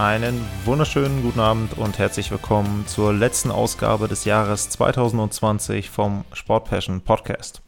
Einen 0.00 0.40
wunderschönen 0.64 1.22
guten 1.22 1.40
Abend 1.40 1.76
und 1.76 1.98
herzlich 1.98 2.30
willkommen 2.30 2.86
zur 2.86 3.12
letzten 3.12 3.50
Ausgabe 3.50 4.08
des 4.08 4.24
Jahres 4.24 4.70
2020 4.70 5.90
vom 5.90 6.24
Sport 6.32 6.70
Passion 6.70 7.02
Podcast. 7.02 7.60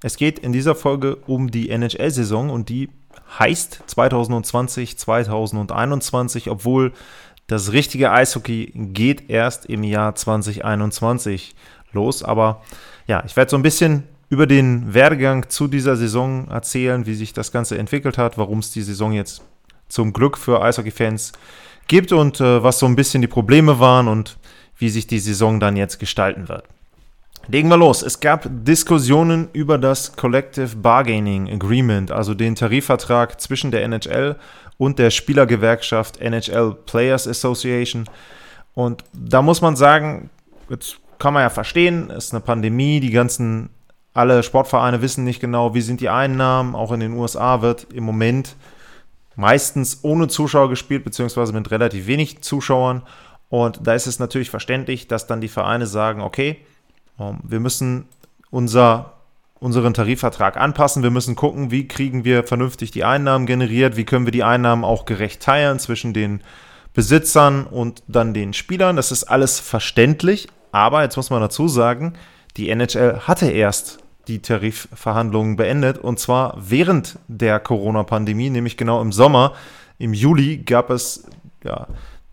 Es 0.00 0.16
geht 0.16 0.38
in 0.38 0.52
dieser 0.52 0.76
Folge 0.76 1.16
um 1.26 1.50
die 1.50 1.70
NHL-Saison 1.70 2.50
und 2.50 2.68
die 2.68 2.90
heißt 3.40 3.82
2020-2021, 3.88 6.48
obwohl 6.48 6.92
das 7.48 7.72
richtige 7.72 8.12
Eishockey 8.12 8.72
geht 8.76 9.28
erst 9.28 9.66
im 9.66 9.82
Jahr 9.82 10.14
2021 10.14 11.56
los. 11.90 12.22
Aber 12.22 12.62
ja, 13.08 13.24
ich 13.26 13.34
werde 13.34 13.50
so 13.50 13.56
ein 13.56 13.64
bisschen 13.64 14.04
über 14.28 14.46
den 14.46 14.94
Werdegang 14.94 15.48
zu 15.48 15.66
dieser 15.66 15.96
Saison 15.96 16.46
erzählen, 16.46 17.04
wie 17.04 17.14
sich 17.14 17.32
das 17.32 17.50
Ganze 17.50 17.76
entwickelt 17.78 18.16
hat, 18.16 18.38
warum 18.38 18.60
es 18.60 18.70
die 18.70 18.82
Saison 18.82 19.12
jetzt 19.12 19.42
zum 19.88 20.12
Glück 20.12 20.38
für 20.38 20.62
Eishockey-Fans 20.62 21.32
gibt 21.88 22.12
und 22.12 22.40
äh, 22.40 22.62
was 22.62 22.78
so 22.78 22.86
ein 22.86 22.96
bisschen 22.96 23.22
die 23.22 23.28
Probleme 23.28 23.78
waren 23.78 24.08
und 24.08 24.38
wie 24.78 24.88
sich 24.88 25.06
die 25.06 25.18
Saison 25.18 25.60
dann 25.60 25.76
jetzt 25.76 25.98
gestalten 25.98 26.48
wird. 26.48 26.64
Legen 27.48 27.68
wir 27.68 27.76
los. 27.76 28.02
Es 28.02 28.20
gab 28.20 28.46
Diskussionen 28.48 29.48
über 29.52 29.76
das 29.76 30.16
Collective 30.16 30.76
Bargaining 30.76 31.50
Agreement, 31.50 32.10
also 32.10 32.32
den 32.32 32.54
Tarifvertrag 32.54 33.40
zwischen 33.40 33.70
der 33.70 33.82
NHL 33.82 34.36
und 34.78 34.98
der 34.98 35.10
Spielergewerkschaft 35.10 36.20
NHL 36.20 36.74
Players 36.86 37.28
Association. 37.28 38.08
Und 38.72 39.04
da 39.12 39.42
muss 39.42 39.60
man 39.60 39.76
sagen, 39.76 40.30
jetzt 40.70 40.98
kann 41.18 41.34
man 41.34 41.42
ja 41.42 41.50
verstehen, 41.50 42.10
es 42.10 42.26
ist 42.26 42.32
eine 42.32 42.40
Pandemie, 42.40 43.00
die 43.00 43.10
ganzen, 43.10 43.70
alle 44.14 44.42
Sportvereine 44.42 45.02
wissen 45.02 45.24
nicht 45.24 45.40
genau, 45.40 45.74
wie 45.74 45.82
sind 45.82 46.00
die 46.00 46.08
Einnahmen. 46.08 46.74
Auch 46.74 46.92
in 46.92 47.00
den 47.00 47.12
USA 47.12 47.60
wird 47.60 47.86
im 47.92 48.04
Moment 48.04 48.56
meistens 49.36 50.00
ohne 50.02 50.28
Zuschauer 50.28 50.68
gespielt, 50.68 51.04
beziehungsweise 51.04 51.52
mit 51.52 51.70
relativ 51.70 52.06
wenig 52.06 52.42
Zuschauern. 52.42 53.02
Und 53.48 53.80
da 53.86 53.94
ist 53.94 54.06
es 54.06 54.18
natürlich 54.18 54.50
verständlich, 54.50 55.08
dass 55.08 55.26
dann 55.26 55.40
die 55.40 55.48
Vereine 55.48 55.86
sagen, 55.86 56.20
okay, 56.20 56.58
ähm, 57.18 57.38
wir 57.42 57.60
müssen 57.60 58.06
unser, 58.50 59.14
unseren 59.58 59.94
Tarifvertrag 59.94 60.56
anpassen, 60.56 61.02
wir 61.02 61.10
müssen 61.10 61.36
gucken, 61.36 61.70
wie 61.70 61.88
kriegen 61.88 62.24
wir 62.24 62.44
vernünftig 62.44 62.90
die 62.90 63.04
Einnahmen 63.04 63.46
generiert, 63.46 63.96
wie 63.96 64.04
können 64.04 64.26
wir 64.26 64.32
die 64.32 64.44
Einnahmen 64.44 64.84
auch 64.84 65.04
gerecht 65.04 65.42
teilen 65.42 65.78
zwischen 65.78 66.12
den 66.12 66.40
Besitzern 66.92 67.66
und 67.66 68.02
dann 68.06 68.34
den 68.34 68.52
Spielern. 68.52 68.96
Das 68.96 69.10
ist 69.10 69.24
alles 69.24 69.58
verständlich, 69.58 70.48
aber 70.70 71.02
jetzt 71.02 71.16
muss 71.16 71.30
man 71.30 71.40
dazu 71.40 71.66
sagen, 71.66 72.14
die 72.56 72.68
NHL 72.70 73.20
hatte 73.26 73.50
erst 73.50 74.03
die 74.28 74.40
Tarifverhandlungen 74.40 75.56
beendet 75.56 75.98
und 75.98 76.18
zwar 76.18 76.56
während 76.58 77.18
der 77.28 77.60
Corona-Pandemie, 77.60 78.50
nämlich 78.50 78.76
genau 78.76 79.00
im 79.00 79.12
Sommer. 79.12 79.52
Im 79.98 80.14
Juli 80.14 80.58
gab 80.58 80.90
es 80.90 81.24
ja, 81.62 81.86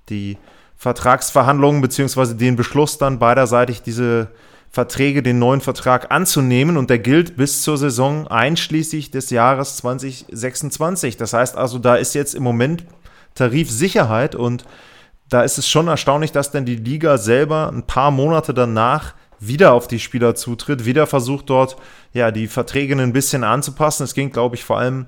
die 0.09 0.37
Vertragsverhandlungen 0.77 1.81
beziehungsweise 1.81 2.35
den 2.35 2.55
Beschluss 2.55 2.97
dann 2.97 3.19
beiderseitig 3.19 3.81
diese 3.81 4.29
Verträge, 4.71 5.21
den 5.21 5.37
neuen 5.37 5.61
Vertrag 5.61 6.11
anzunehmen 6.11 6.77
und 6.77 6.89
der 6.89 6.99
gilt 6.99 7.35
bis 7.35 7.61
zur 7.61 7.77
Saison 7.77 8.27
einschließlich 8.27 9.11
des 9.11 9.29
Jahres 9.29 9.77
2026. 9.77 11.17
Das 11.17 11.33
heißt 11.33 11.57
also, 11.57 11.77
da 11.77 11.95
ist 11.95 12.15
jetzt 12.15 12.33
im 12.33 12.43
Moment 12.43 12.85
Tarifsicherheit 13.35 14.33
und 14.33 14.65
da 15.29 15.43
ist 15.43 15.57
es 15.57 15.67
schon 15.67 15.87
erstaunlich, 15.87 16.31
dass 16.31 16.51
denn 16.51 16.65
die 16.65 16.75
Liga 16.77 17.17
selber 17.17 17.69
ein 17.71 17.83
paar 17.83 18.11
Monate 18.11 18.53
danach 18.53 19.13
wieder 19.41 19.73
auf 19.73 19.87
die 19.87 19.99
Spieler 19.99 20.35
zutritt, 20.35 20.85
wieder 20.85 21.07
versucht 21.07 21.49
dort 21.49 21.75
ja 22.13 22.31
die 22.31 22.47
Verträge 22.47 22.93
ein 22.95 23.11
bisschen 23.11 23.43
anzupassen. 23.43 24.03
Es 24.03 24.13
ging, 24.13 24.31
glaube 24.31 24.55
ich, 24.55 24.63
vor 24.63 24.77
allem 24.77 25.07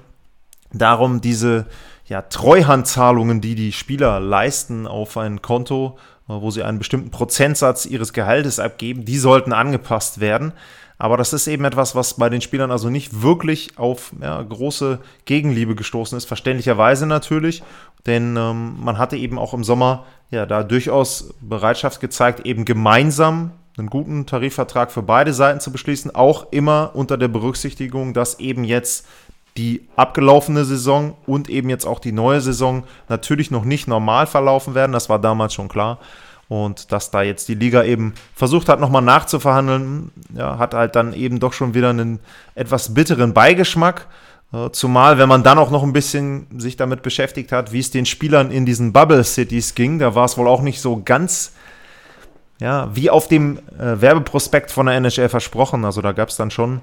darum, 0.73 1.21
diese 1.21 1.67
ja, 2.07 2.21
Treuhandzahlungen, 2.23 3.39
die 3.39 3.55
die 3.55 3.71
Spieler 3.71 4.19
leisten 4.19 4.87
auf 4.87 5.15
ein 5.17 5.41
Konto, 5.41 5.97
äh, 6.27 6.33
wo 6.33 6.51
sie 6.51 6.63
einen 6.63 6.79
bestimmten 6.79 7.11
Prozentsatz 7.11 7.85
ihres 7.85 8.11
Gehaltes 8.11 8.59
abgeben, 8.59 9.05
die 9.05 9.17
sollten 9.17 9.53
angepasst 9.53 10.19
werden. 10.19 10.51
Aber 10.97 11.17
das 11.17 11.33
ist 11.33 11.47
eben 11.47 11.65
etwas, 11.65 11.95
was 11.95 12.15
bei 12.15 12.29
den 12.29 12.41
Spielern 12.41 12.71
also 12.71 12.89
nicht 12.89 13.21
wirklich 13.21 13.77
auf 13.77 14.13
ja, 14.21 14.41
große 14.41 14.99
Gegenliebe 15.25 15.75
gestoßen 15.75 16.17
ist, 16.17 16.25
verständlicherweise 16.25 17.07
natürlich, 17.07 17.63
denn 18.05 18.35
ähm, 18.37 18.75
man 18.79 18.97
hatte 18.97 19.17
eben 19.17 19.37
auch 19.37 19.53
im 19.53 19.63
Sommer 19.63 20.05
ja 20.29 20.45
da 20.45 20.63
durchaus 20.63 21.33
Bereitschaft 21.41 21.99
gezeigt, 21.99 22.45
eben 22.45 22.63
gemeinsam 22.63 23.51
einen 23.77 23.89
guten 23.89 24.25
Tarifvertrag 24.25 24.91
für 24.91 25.01
beide 25.01 25.33
Seiten 25.33 25.59
zu 25.59 25.71
beschließen, 25.71 26.13
auch 26.13 26.51
immer 26.51 26.91
unter 26.93 27.17
der 27.17 27.27
Berücksichtigung, 27.27 28.13
dass 28.13 28.39
eben 28.39 28.63
jetzt 28.63 29.07
die 29.57 29.87
abgelaufene 29.95 30.65
Saison 30.65 31.15
und 31.25 31.49
eben 31.49 31.69
jetzt 31.69 31.85
auch 31.85 31.99
die 31.99 32.11
neue 32.11 32.41
Saison 32.41 32.83
natürlich 33.07 33.51
noch 33.51 33.65
nicht 33.65 33.87
normal 33.87 34.25
verlaufen 34.27 34.73
werden. 34.73 34.91
Das 34.91 35.09
war 35.09 35.19
damals 35.19 35.53
schon 35.53 35.69
klar. 35.69 35.99
Und 36.49 36.91
dass 36.91 37.09
da 37.09 37.21
jetzt 37.21 37.47
die 37.47 37.55
Liga 37.55 37.83
eben 37.83 38.13
versucht 38.35 38.69
hat, 38.69 38.79
nochmal 38.79 39.01
nachzuverhandeln, 39.01 40.11
ja, 40.35 40.57
hat 40.57 40.73
halt 40.73 40.95
dann 40.95 41.13
eben 41.13 41.39
doch 41.39 41.53
schon 41.53 41.73
wieder 41.73 41.89
einen 41.89 42.19
etwas 42.53 42.93
bitteren 42.93 43.33
Beigeschmack. 43.33 44.07
Äh, 44.51 44.69
zumal, 44.71 45.17
wenn 45.17 45.29
man 45.29 45.43
dann 45.43 45.57
auch 45.57 45.71
noch 45.71 45.83
ein 45.83 45.93
bisschen 45.93 46.47
sich 46.57 46.75
damit 46.75 47.01
beschäftigt 47.01 47.51
hat, 47.51 47.71
wie 47.71 47.79
es 47.79 47.91
den 47.91 48.05
Spielern 48.05 48.51
in 48.51 48.65
diesen 48.65 48.91
Bubble 48.93 49.23
Cities 49.23 49.73
ging, 49.73 49.99
da 49.99 50.15
war 50.15 50.25
es 50.25 50.37
wohl 50.37 50.47
auch 50.47 50.61
nicht 50.61 50.81
so 50.81 51.01
ganz 51.03 51.53
ja, 52.59 52.89
wie 52.93 53.09
auf 53.09 53.27
dem 53.27 53.57
äh, 53.79 54.01
Werbeprospekt 54.01 54.71
von 54.71 54.85
der 54.85 54.95
NHL 54.95 55.29
versprochen. 55.29 55.85
Also 55.85 56.01
da 56.01 56.11
gab 56.11 56.29
es 56.29 56.37
dann 56.37 56.51
schon 56.51 56.81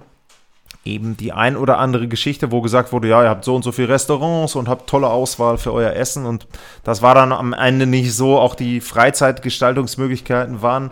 eben 0.85 1.17
die 1.17 1.33
ein 1.33 1.57
oder 1.57 1.79
andere 1.79 2.09
Geschichte, 2.09 2.51
wo 2.51 2.61
gesagt 2.61 2.93
wurde, 2.93 3.09
ja, 3.09 3.23
ihr 3.23 3.29
habt 3.29 3.45
so 3.45 3.55
und 3.55 3.63
so 3.63 3.73
viele 3.73 3.91
Restaurants 3.91 4.57
und 4.57 4.69
habt 4.69 4.89
tolle 4.89 5.09
Auswahl 5.09 5.59
für 5.59 5.73
euer 5.73 5.93
Essen 5.93 6.25
und 6.25 6.47
das 6.85 7.03
war 7.03 7.15
dann 7.15 7.33
am 7.33 7.53
Ende 7.53 7.87
nicht 7.87 8.15
so. 8.15 8.39
Auch 8.39 8.55
die 8.55 8.81
Freizeitgestaltungsmöglichkeiten 8.81 10.63
waren, 10.63 10.91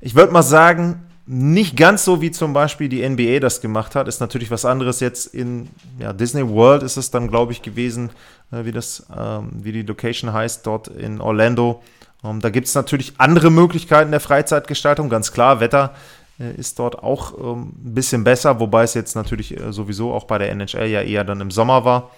ich 0.00 0.14
würde 0.14 0.32
mal 0.32 0.42
sagen, 0.42 1.06
nicht 1.26 1.76
ganz 1.76 2.04
so 2.04 2.20
wie 2.20 2.32
zum 2.32 2.52
Beispiel 2.52 2.88
die 2.88 3.08
NBA 3.08 3.38
das 3.38 3.60
gemacht 3.60 3.94
hat. 3.94 4.08
Ist 4.08 4.20
natürlich 4.20 4.50
was 4.50 4.64
anderes 4.64 4.98
jetzt 4.98 5.32
in 5.32 5.68
ja, 6.00 6.12
Disney 6.12 6.48
World 6.48 6.82
ist 6.82 6.96
es 6.96 7.12
dann, 7.12 7.28
glaube 7.28 7.52
ich, 7.52 7.62
gewesen, 7.62 8.10
äh, 8.50 8.64
wie 8.64 8.72
das, 8.72 9.06
ähm, 9.16 9.50
wie 9.62 9.70
die 9.70 9.82
Location 9.82 10.32
heißt, 10.32 10.66
dort 10.66 10.88
in 10.88 11.20
Orlando 11.20 11.82
ähm, 12.24 12.40
da 12.40 12.50
gibt 12.50 12.66
es 12.66 12.74
natürlich 12.74 13.14
andere 13.18 13.50
Möglichkeiten 13.50 14.10
der 14.10 14.20
Freizeitgestaltung, 14.20 15.08
ganz 15.08 15.32
klar. 15.32 15.60
Wetter 15.60 15.94
äh, 16.38 16.52
ist 16.52 16.78
dort 16.78 17.02
auch 17.02 17.38
ähm, 17.38 17.72
ein 17.84 17.94
bisschen 17.94 18.24
besser, 18.24 18.60
wobei 18.60 18.82
es 18.82 18.94
jetzt 18.94 19.14
natürlich 19.14 19.58
äh, 19.58 19.72
sowieso 19.72 20.12
auch 20.12 20.24
bei 20.24 20.38
der 20.38 20.50
NHL 20.50 20.86
ja 20.86 21.02
eher 21.02 21.24
dann 21.24 21.40
im 21.40 21.50
Sommer 21.50 21.84
war. 21.84 22.10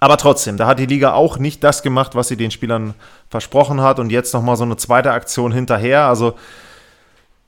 Aber 0.00 0.16
trotzdem, 0.16 0.56
da 0.56 0.66
hat 0.66 0.78
die 0.78 0.86
Liga 0.86 1.12
auch 1.12 1.38
nicht 1.38 1.64
das 1.64 1.82
gemacht, 1.82 2.14
was 2.14 2.28
sie 2.28 2.36
den 2.36 2.52
Spielern 2.52 2.94
versprochen 3.30 3.80
hat. 3.80 3.98
Und 3.98 4.10
jetzt 4.10 4.32
nochmal 4.32 4.56
so 4.56 4.62
eine 4.62 4.76
zweite 4.76 5.10
Aktion 5.10 5.50
hinterher. 5.50 6.06
Also, 6.06 6.34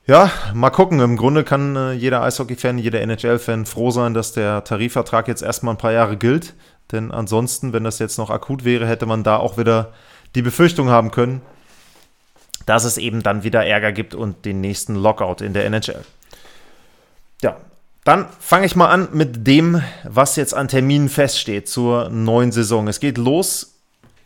ja, 0.05 0.29
mal 0.53 0.69
gucken. 0.69 0.99
Im 0.99 1.15
Grunde 1.15 1.45
kann 1.45 1.75
äh, 1.77 1.93
jeder 1.93 2.21
Eishockey-Fan, 2.23 2.77
jeder 2.77 3.01
NHL-Fan 3.01 3.65
froh 3.65 3.91
sein, 3.91 4.13
dass 4.13 4.33
der 4.33 4.65
Tarifvertrag 4.65 5.29
jetzt 5.29 5.43
erstmal 5.43 5.75
ein 5.75 5.77
paar 5.77 5.93
Jahre 5.93 6.17
gilt. 6.17 6.53
Denn 6.91 7.11
ansonsten, 7.11 7.71
wenn 7.71 7.85
das 7.85 7.99
jetzt 7.99 8.17
noch 8.17 8.29
akut 8.29 8.65
wäre, 8.65 8.85
hätte 8.85 9.05
man 9.05 9.23
da 9.23 9.37
auch 9.37 9.57
wieder 9.57 9.93
die 10.35 10.41
Befürchtung 10.41 10.89
haben 10.89 11.11
können, 11.11 11.41
dass 12.65 12.83
es 12.83 12.97
eben 12.97 13.23
dann 13.23 13.43
wieder 13.43 13.65
Ärger 13.65 13.91
gibt 13.91 14.15
und 14.15 14.45
den 14.45 14.61
nächsten 14.61 14.95
Lockout 14.95 15.41
in 15.41 15.53
der 15.53 15.65
NHL. 15.65 16.03
Ja, 17.41 17.57
dann 18.03 18.27
fange 18.39 18.65
ich 18.65 18.75
mal 18.75 18.89
an 18.89 19.09
mit 19.13 19.45
dem, 19.45 19.81
was 20.03 20.35
jetzt 20.35 20.53
an 20.53 20.67
Terminen 20.67 21.09
feststeht 21.09 21.67
zur 21.67 22.09
neuen 22.09 22.51
Saison. 22.51 22.87
Es 22.87 22.99
geht 22.99 23.17
los 23.17 23.75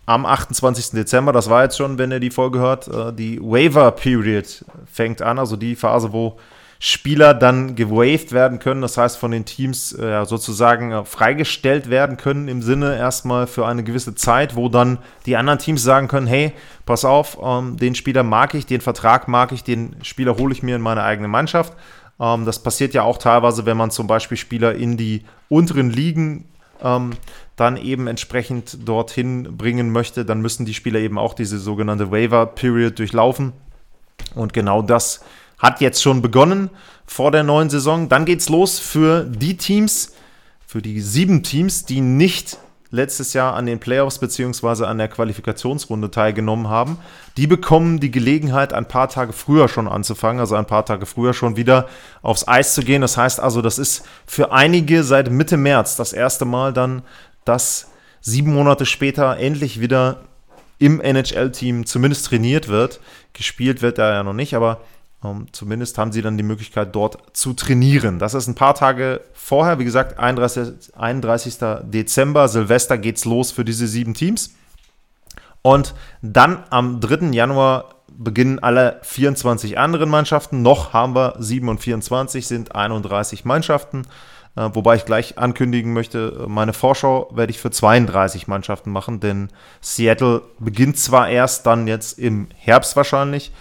am 0.06 0.25
28. 0.25 0.92
Dezember, 0.92 1.34
das 1.34 1.50
war 1.50 1.63
jetzt 1.63 1.78
schon, 1.78 1.98
wenn 1.98 2.12
ihr 2.12 2.19
die 2.19 2.30
Folge 2.30 2.60
hört, 2.60 2.88
äh, 2.88 3.12
die 3.12 3.42
Waiver 3.42 3.92
Period 3.92 4.63
fängt 4.92 5.22
an, 5.22 5.40
also 5.40 5.56
die 5.56 5.75
Phase, 5.75 6.13
wo 6.13 6.38
Spieler 6.80 7.33
dann 7.33 7.75
gewaved 7.75 8.31
werden 8.31 8.60
können, 8.60 8.81
das 8.81 8.98
heißt 8.98 9.18
von 9.18 9.31
den 9.31 9.45
Teams 9.45 9.94
äh, 9.94 10.25
sozusagen 10.25 10.92
äh, 10.92 11.06
freigestellt 11.06 11.89
werden 11.89 12.18
können 12.18 12.48
im 12.48 12.62
Sinne 12.62 12.98
erstmal 12.98 13.48
für 13.48 13.66
eine 13.66 13.83
gewisse 13.83 14.16
Zeit, 14.16 14.56
wo 14.56 14.68
dann 14.69 15.00
die 15.25 15.38
anderen 15.38 15.60
Teams 15.60 15.83
sagen 15.83 16.07
können, 16.07 16.27
hey, 16.27 16.54
pass 16.86 17.06
auf, 17.06 17.38
ähm, 17.42 17.77
den 17.77 17.95
Spieler 17.95 18.24
mag 18.24 18.54
ich, 18.54 18.66
den 18.66 18.81
Vertrag 18.81 19.27
mag 19.27 19.51
ich, 19.51 19.63
den 19.63 19.95
Spieler 20.04 20.38
hole 20.38 20.54
ich 20.54 20.63
mir 20.63 20.75
in 20.75 20.81
meine 20.81 21.04
eigene 21.04 21.27
Mannschaft. 21.27 21.74
Ähm, 22.19 22.45
das 22.45 22.62
passiert 22.62 22.94
ja 22.94 23.04
auch 23.04 23.18
teilweise, 23.18 23.66
wenn 23.66 23.77
man 23.77 23.92
zum 23.92 24.07
Beispiel 24.07 24.38
Spieler 24.38 24.75
in 24.75 24.98
die 24.98 25.24
unteren 25.50 25.89
Ligen 25.89 26.45
ähm, 26.83 27.12
dann 27.56 27.77
eben 27.77 28.07
entsprechend 28.07 28.88
dorthin 28.88 29.57
bringen 29.57 29.92
möchte, 29.92 30.25
dann 30.25 30.42
müssen 30.42 30.66
die 30.66 30.74
Spieler 30.74 31.00
eben 31.00 31.18
auch 31.18 31.33
diese 31.33 31.57
sogenannte 31.57 32.12
Waiver 32.12 32.45
Period 32.48 33.00
durchlaufen. 33.00 33.54
Und 34.33 34.54
genau 34.54 34.81
das 34.81 35.24
hat 35.57 35.81
jetzt 35.81 36.02
schon 36.02 36.22
begonnen 36.22 36.69
vor 37.06 37.31
der 37.31 37.44
neuen 37.44 37.69
Saison. 37.69 38.10
Dann 38.10 38.25
geht's 38.25 38.50
los 38.50 38.80
für 38.80 39.24
die 39.24 39.57
Teams, 39.57 40.13
für 40.66 40.81
die 40.81 41.02
sieben 41.02 41.44
Teams, 41.44 41.86
die 41.86 42.02
nicht 42.02 42.57
letztes 42.92 43.34
Jahr 43.34 43.54
an 43.56 43.66
den 43.66 43.80
Playoffs 43.80 44.19
bzw. 44.19 44.86
an 44.86 44.98
der 44.98 45.07
Qualifikationsrunde 45.07 46.12
teilgenommen 46.12 46.69
haben. 46.69 46.98
Die 47.38 47.48
bekommen 47.48 48.00
die 48.00 48.12
Gelegenheit, 48.12 48.74
ein 48.74 48.88
paar 48.88 49.10
Tage 49.10 49.34
früher 49.34 49.68
schon 49.68 49.88
anzufangen, 49.88 50.40
also 50.40 50.56
ein 50.56 50.66
paar 50.66 50.86
Tage 50.86 51.06
früher 51.06 51.34
schon 51.34 51.58
wieder 51.58 51.88
aufs 52.22 52.48
Eis 52.48 52.74
zu 52.74 52.81
gehen. 52.81 53.01
Das 53.01 53.18
heißt 53.18 53.40
also, 53.40 53.62
das 53.62 53.78
ist 53.78 54.06
für 54.25 54.51
einige 54.51 55.04
seit 55.04 55.30
Mitte 55.30 55.58
März 55.58 55.96
das 55.96 56.13
erste 56.13 56.46
Mal 56.46 56.74
dann, 56.74 57.04
dass 57.44 57.90
sieben 58.22 58.54
Monate 58.54 58.86
später 58.86 59.38
endlich 59.38 59.80
wieder 59.80 60.22
im 60.80 61.00
NHL-Team 61.00 61.86
zumindest 61.86 62.25
trainiert 62.25 62.68
wird. 62.68 63.00
Gespielt 63.34 63.81
wird 63.81 63.98
er 63.98 64.13
ja 64.13 64.24
noch 64.24 64.34
nicht, 64.34 64.56
aber 64.56 64.81
zumindest 65.51 65.98
haben 65.98 66.12
sie 66.12 66.22
dann 66.22 66.38
die 66.38 66.44
Möglichkeit, 66.44 66.95
dort 66.95 67.18
zu 67.33 67.54
trainieren. 67.54 68.19
Das 68.19 68.33
ist 68.33 68.48
ein 68.48 68.56
paar 68.56 68.75
Tage 68.75 69.22
vorher, 69.33 69.80
wie 69.80 69.86
gesagt, 69.86 70.19
31. 70.19 70.95
31. 70.95 71.57
Dezember, 71.83 72.48
Silvester 72.48 72.98
geht's 72.98 73.25
los 73.25 73.51
für 73.51 73.66
diese 73.66 73.88
sieben 73.88 74.13
Teams. 74.13 74.56
Und 75.62 75.95
dann 76.22 76.63
am 76.69 77.00
3. 77.00 77.31
Januar 77.31 77.95
beginnen 78.07 78.60
alle 78.60 79.00
24 79.01 79.77
anderen 79.77 80.10
Mannschaften. 80.10 80.62
Noch 80.62 80.94
haben 80.94 81.16
wir 81.16 81.36
7 81.39 81.68
und 81.69 81.80
24, 81.80 82.45
sind 82.45 82.75
31 82.75 83.45
Mannschaften. 83.45 84.04
Äh, 84.56 84.69
wobei 84.74 84.95
ich 84.95 85.06
gleich 85.06 85.38
ankündigen 85.38 85.94
möchte, 85.94 86.45
meine 86.48 86.74
Vorschau 86.74 87.30
werde 87.33 87.51
ich 87.51 87.60
für 87.60 87.72
32 87.72 88.48
Mannschaften 88.48 88.92
machen, 88.92 89.19
denn 89.19 89.50
Seattle 89.81 90.44
beginnt 90.60 90.98
zwar 90.98 91.30
erst 91.30 91.66
dann 91.66 91.88
jetzt 91.88 92.18
im 92.19 92.48
Herbst 92.56 92.95
wahrscheinlich, 92.95 93.51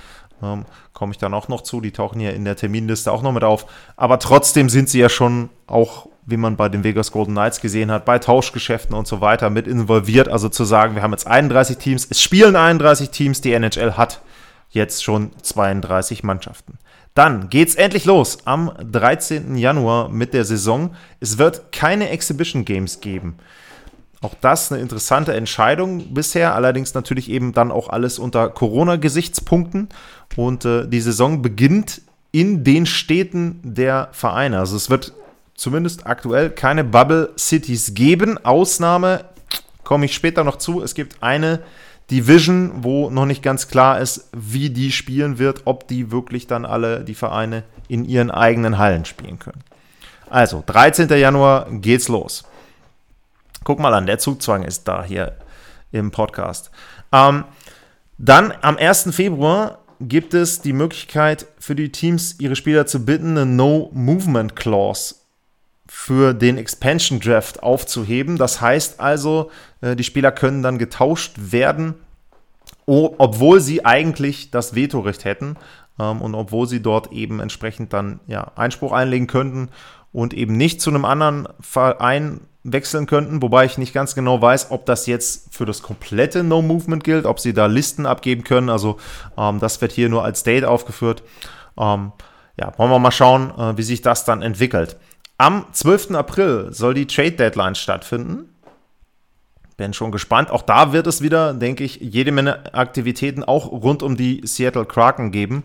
ähm, 0.45 0.65
komme 0.93 1.13
ich 1.13 1.19
dann 1.19 1.35
auch 1.35 1.49
noch 1.49 1.63
zu, 1.63 1.81
die 1.81 1.93
tauchen 1.93 2.21
hier 2.21 2.35
in 2.35 2.45
der 2.45 2.57
Terminliste 2.57 3.11
auch 3.11 3.23
noch 3.23 3.33
mit 3.33 3.45
auf, 3.45 3.67
aber 3.97 4.19
trotzdem 4.19 4.69
sind 4.69 4.89
sie 4.89 5.01
ja 5.01 5.09
schon 5.09 5.51
auch, 5.67 6.09
wie 6.27 6.37
man 6.37 6.57
bei 6.57 6.69
den 6.69 6.85
Vegas 6.85 7.13
Golden 7.13 7.33
Knights 7.33 7.61
gesehen 7.61 7.91
hat, 7.91 8.05
bei 8.05 8.19
Tauschgeschäften 8.19 8.95
und 8.95 9.07
so 9.07 9.21
weiter 9.21 9.51
mit 9.51 9.67
involviert. 9.67 10.29
Also 10.29 10.49
zu 10.49 10.65
sagen, 10.65 10.95
wir 10.95 11.03
haben 11.03 11.13
jetzt 11.13 11.27
31 11.27 11.79
Teams, 11.79 12.07
es 12.09 12.23
spielen 12.23 12.57
31 12.57 13.11
Teams, 13.11 13.41
die 13.41 13.53
NHL 13.53 13.93
hat 13.93 14.21
jetzt 14.71 15.05
schon 15.05 15.31
32 15.43 16.23
Mannschaften. 16.23 16.79
Dann 17.15 17.49
geht's 17.49 17.77
endlich 17.77 18.07
los 18.07 18.39
am 18.45 18.73
13. 18.91 19.57
Januar 19.57 20.09
mit 20.09 20.35
der 20.35 20.45
Saison. 20.45 20.97
Es 21.21 21.39
wird 21.39 21.71
keine 21.71 22.11
Exhibition 22.11 22.65
Games 22.65 23.01
geben. 23.01 23.37
Auch 24.21 24.35
das 24.41 24.73
eine 24.73 24.81
interessante 24.81 25.35
Entscheidung 25.35 26.15
bisher, 26.15 26.55
allerdings 26.55 26.95
natürlich 26.95 27.31
eben 27.31 27.53
dann 27.53 27.71
auch 27.71 27.89
alles 27.91 28.19
unter 28.19 28.49
Corona-Gesichtspunkten. 28.49 29.91
Und 30.37 30.65
äh, 30.65 30.87
die 30.87 31.01
Saison 31.01 31.43
beginnt 31.43 32.03
in 32.33 32.65
den 32.65 32.87
Städten 32.87 33.61
der 33.63 34.09
Vereine. 34.13 34.59
Also 34.59 34.77
es 34.77 34.91
wird 34.91 35.13
zumindest 35.55 36.07
aktuell 36.07 36.51
keine 36.51 36.83
Bubble 36.83 37.31
Cities 37.39 37.95
geben. 37.95 38.45
Ausnahme 38.45 39.25
komme 39.85 40.07
ich 40.07 40.15
später 40.15 40.43
noch 40.43 40.57
zu. 40.57 40.83
Es 40.83 40.95
gibt 40.95 41.23
eine 41.23 41.61
Division, 42.11 42.83
wo 42.83 43.09
noch 43.09 43.25
nicht 43.25 43.43
ganz 43.43 43.69
klar 43.69 44.01
ist, 44.01 44.29
wie 44.33 44.71
die 44.71 44.93
spielen 44.93 45.39
wird, 45.39 45.63
ob 45.65 45.89
die 45.89 46.11
wirklich 46.11 46.47
dann 46.47 46.67
alle 46.67 47.05
die 47.05 47.15
Vereine 47.15 47.63
in 47.89 48.05
ihren 48.05 48.31
eigenen 48.31 48.79
Hallen 48.79 49.05
spielen 49.05 49.39
können. 49.39 49.63
Also, 50.29 50.63
13. 50.67 51.09
Januar 51.11 51.67
geht's 51.71 52.09
los. 52.09 52.45
Guck 53.63 53.79
mal 53.79 53.95
an, 53.95 54.07
der 54.07 54.19
Zugzwang 54.19 54.63
ist 54.63 54.89
da 54.89 55.05
hier 55.05 55.37
im 55.93 56.11
Podcast. 56.11 56.71
Ähm, 57.13 57.45
dann 58.19 58.53
am 58.61 58.77
1. 58.77 59.15
Februar 59.15 59.79
gibt 60.09 60.35
es 60.35 60.61
die 60.61 60.73
Möglichkeit 60.73 61.47
für 61.59 61.75
die 61.75 61.91
Teams, 61.91 62.37
ihre 62.39 62.57
Spieler 62.57 62.87
zu 62.87 63.05
bitten, 63.05 63.37
eine 63.37 63.47
No-Movement 63.47 64.57
Clause 64.57 65.17
für 65.87 66.35
den 66.35 66.59
Expansion 66.59 67.21
Draft 67.21 67.63
aufzuheben. 67.63 68.37
Das 68.37 68.61
heißt 68.61 69.01
also, 69.01 69.51
äh, 69.81 69.97
die 69.97 70.05
Spieler 70.05 70.33
können 70.33 70.63
dann 70.63 70.79
getauscht 70.79 71.35
werden, 71.37 71.95
obwohl 72.87 73.61
sie 73.61 73.85
eigentlich 73.85 74.51
das 74.51 74.75
Vetorecht 74.75 75.25
hätten 75.25 75.57
ähm, 75.99 76.21
und 76.21 76.35
obwohl 76.35 76.67
sie 76.67 76.81
dort 76.81 77.13
eben 77.13 77.41
entsprechend 77.41 77.93
dann 77.93 78.21
ja, 78.27 78.53
Einspruch 78.57 78.93
einlegen 78.93 79.27
könnten 79.27 79.71
und 80.13 80.35
eben 80.35 80.57
nicht 80.57 80.81
zu 80.81 80.91
einem 80.91 81.05
anderen 81.05 81.49
Verein 81.61 82.41
wechseln 82.65 83.07
könnten, 83.07 83.43
wobei 83.43 83.67
ich 83.67 83.79
nicht 83.79 83.93
ganz 83.93 84.15
genau 84.15 84.41
weiß, 84.41 84.71
ob 84.71 84.87
das 84.87 85.07
jetzt 85.07 85.55
für 85.55 85.67
das 85.67 85.83
komplette 85.83 86.43
No 86.43 86.63
Movement 86.63 87.05
gilt, 87.05 87.27
ob 87.27 87.39
sie 87.39 87.53
da 87.53 87.67
Listen 87.67 88.07
abgeben 88.07 88.43
können. 88.43 88.71
Also 88.71 88.99
ähm, 89.37 89.61
das 89.61 89.81
wird 89.81 89.93
hier 89.93 90.09
nur 90.09 90.25
als 90.25 90.43
Date 90.43 90.65
aufgeführt. 90.65 91.23
Ähm, 91.79 92.13
ja, 92.59 92.73
wollen 92.79 92.91
wir 92.91 92.99
mal 92.99 93.11
schauen, 93.11 93.51
äh, 93.59 93.77
wie 93.77 93.83
sich 93.83 94.01
das 94.01 94.25
dann 94.25 94.43
entwickelt. 94.43 94.97
Am 95.37 95.67
12. 95.73 96.13
April 96.13 96.69
soll 96.71 96.95
die 96.95 97.07
Trade 97.07 97.33
Deadline 97.33 97.75
stattfinden. 97.75 98.49
Bin 99.77 99.93
schon 99.93 100.13
gespannt. 100.13 100.51
Auch 100.51 100.63
da 100.63 100.93
wird 100.93 101.07
es 101.07 101.21
wieder, 101.21 101.53
denke 101.53 101.85
ich, 101.85 101.97
jede 101.97 102.33
Menge 102.33 102.73
Aktivitäten 102.75 103.43
auch 103.43 103.71
rund 103.71 104.03
um 104.03 104.17
die 104.17 104.41
Seattle 104.45 104.87
Kraken 104.87 105.33
geben. 105.33 105.65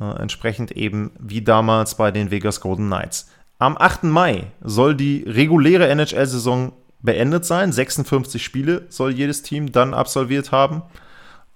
Äh, 0.00 0.20
entsprechend 0.20 0.72
eben 0.72 1.12
wie 1.20 1.42
damals 1.42 1.94
bei 1.94 2.10
den 2.10 2.30
Vegas 2.30 2.60
Golden 2.60 2.86
Knights. 2.86 3.28
Am 3.60 3.76
8. 3.78 4.04
Mai 4.04 4.46
soll 4.62 4.94
die 4.94 5.22
reguläre 5.26 5.86
NHL-Saison 5.88 6.72
beendet 7.02 7.44
sein. 7.44 7.72
56 7.72 8.42
Spiele 8.42 8.86
soll 8.88 9.12
jedes 9.12 9.42
Team 9.42 9.70
dann 9.70 9.92
absolviert 9.92 10.50
haben. 10.50 10.82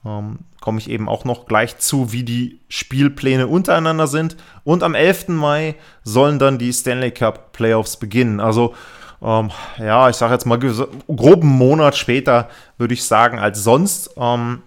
Ähm, 0.05 0.41
Komme 0.61 0.79
ich 0.79 0.91
eben 0.91 1.09
auch 1.09 1.25
noch 1.25 1.47
gleich 1.47 1.79
zu, 1.79 2.13
wie 2.13 2.23
die 2.23 2.61
Spielpläne 2.69 3.47
untereinander 3.47 4.07
sind. 4.07 4.37
Und 4.65 4.83
am 4.83 4.95
11. 4.95 5.29
Mai 5.29 5.77
sollen 6.03 6.39
dann 6.39 6.59
die 6.59 6.75
Stanley 6.75 7.11
Cup 7.11 7.53
Playoffs 7.53 7.97
beginnen. 7.97 8.39
Also, 8.39 8.75
ähm, 9.23 9.51
ja, 9.79 10.11
ich 10.11 10.17
sage 10.17 10.35
jetzt 10.35 10.45
mal 10.45 10.59
groben 10.59 11.49
Monat 11.49 11.97
später, 11.97 12.51
würde 12.77 12.93
ich 12.93 13.05
sagen, 13.05 13.39
als 13.39 13.65
sonst. 13.65 14.11
Ähm, 14.19 14.61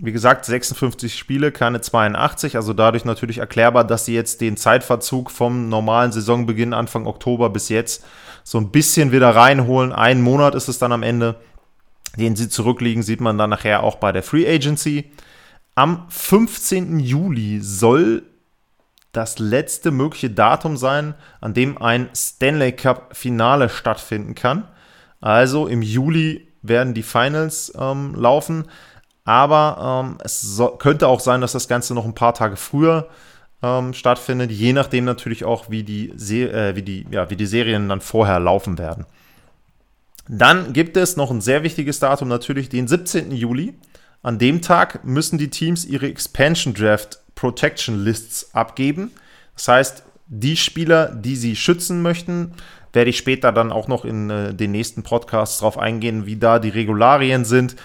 wie 0.00 0.12
gesagt, 0.12 0.44
56 0.44 1.16
Spiele, 1.16 1.52
keine 1.52 1.80
82, 1.80 2.56
also 2.56 2.72
dadurch 2.72 3.04
natürlich 3.04 3.38
erklärbar, 3.38 3.84
dass 3.84 4.04
sie 4.04 4.14
jetzt 4.14 4.40
den 4.40 4.56
Zeitverzug 4.56 5.30
vom 5.30 5.68
normalen 5.68 6.12
Saisonbeginn 6.12 6.72
Anfang 6.72 7.06
Oktober 7.06 7.50
bis 7.50 7.68
jetzt 7.68 8.04
so 8.44 8.58
ein 8.58 8.70
bisschen 8.70 9.12
wieder 9.12 9.34
reinholen. 9.34 9.92
Ein 9.92 10.22
Monat 10.22 10.54
ist 10.54 10.68
es 10.68 10.78
dann 10.78 10.92
am 10.92 11.02
Ende 11.02 11.36
den 12.16 12.36
sie 12.36 12.48
zurückliegen, 12.48 13.02
sieht 13.02 13.20
man 13.20 13.38
dann 13.38 13.50
nachher 13.50 13.82
auch 13.82 13.96
bei 13.96 14.12
der 14.12 14.22
Free 14.22 14.48
Agency. 14.48 15.10
Am 15.74 16.06
15. 16.08 16.98
Juli 16.98 17.60
soll 17.60 18.24
das 19.12 19.38
letzte 19.38 19.90
mögliche 19.90 20.30
Datum 20.30 20.76
sein, 20.76 21.14
an 21.40 21.54
dem 21.54 21.80
ein 21.80 22.08
Stanley 22.14 22.72
Cup 22.72 23.16
Finale 23.16 23.68
stattfinden 23.68 24.34
kann. 24.34 24.68
Also 25.20 25.66
im 25.66 25.82
Juli 25.82 26.48
werden 26.62 26.94
die 26.94 27.02
Finals 27.02 27.72
ähm, 27.78 28.14
laufen, 28.14 28.66
aber 29.28 30.06
ähm, 30.06 30.18
es 30.24 30.40
so, 30.40 30.68
könnte 30.68 31.06
auch 31.06 31.20
sein, 31.20 31.42
dass 31.42 31.52
das 31.52 31.68
Ganze 31.68 31.92
noch 31.92 32.06
ein 32.06 32.14
paar 32.14 32.32
Tage 32.32 32.56
früher 32.56 33.08
ähm, 33.62 33.92
stattfindet, 33.92 34.50
je 34.50 34.72
nachdem 34.72 35.04
natürlich 35.04 35.44
auch, 35.44 35.68
wie 35.68 35.82
die, 35.82 36.14
Se 36.16 36.50
äh, 36.50 36.74
wie, 36.76 36.82
die, 36.82 37.06
ja, 37.10 37.28
wie 37.28 37.36
die 37.36 37.44
Serien 37.44 37.90
dann 37.90 38.00
vorher 38.00 38.40
laufen 38.40 38.78
werden. 38.78 39.04
Dann 40.28 40.72
gibt 40.72 40.96
es 40.96 41.18
noch 41.18 41.30
ein 41.30 41.42
sehr 41.42 41.62
wichtiges 41.62 41.98
Datum, 41.98 42.28
natürlich 42.28 42.70
den 42.70 42.88
17. 42.88 43.30
Juli. 43.30 43.74
An 44.22 44.38
dem 44.38 44.62
Tag 44.62 45.04
müssen 45.04 45.36
die 45.36 45.50
Teams 45.50 45.84
ihre 45.84 46.08
Expansion 46.08 46.72
Draft 46.72 47.20
Protection 47.34 48.02
Lists 48.02 48.54
abgeben. 48.54 49.10
Das 49.56 49.68
heißt, 49.68 50.04
die 50.28 50.56
Spieler, 50.56 51.14
die 51.14 51.36
sie 51.36 51.54
schützen 51.54 52.00
möchten, 52.00 52.54
werde 52.94 53.10
ich 53.10 53.18
später 53.18 53.52
dann 53.52 53.72
auch 53.72 53.88
noch 53.88 54.06
in 54.06 54.30
äh, 54.30 54.54
den 54.54 54.70
nächsten 54.70 55.02
Podcasts 55.02 55.58
darauf 55.58 55.76
eingehen, 55.76 56.24
wie 56.24 56.36
da 56.36 56.58
die 56.58 56.70
Regularien 56.70 57.44
sind. 57.44 57.76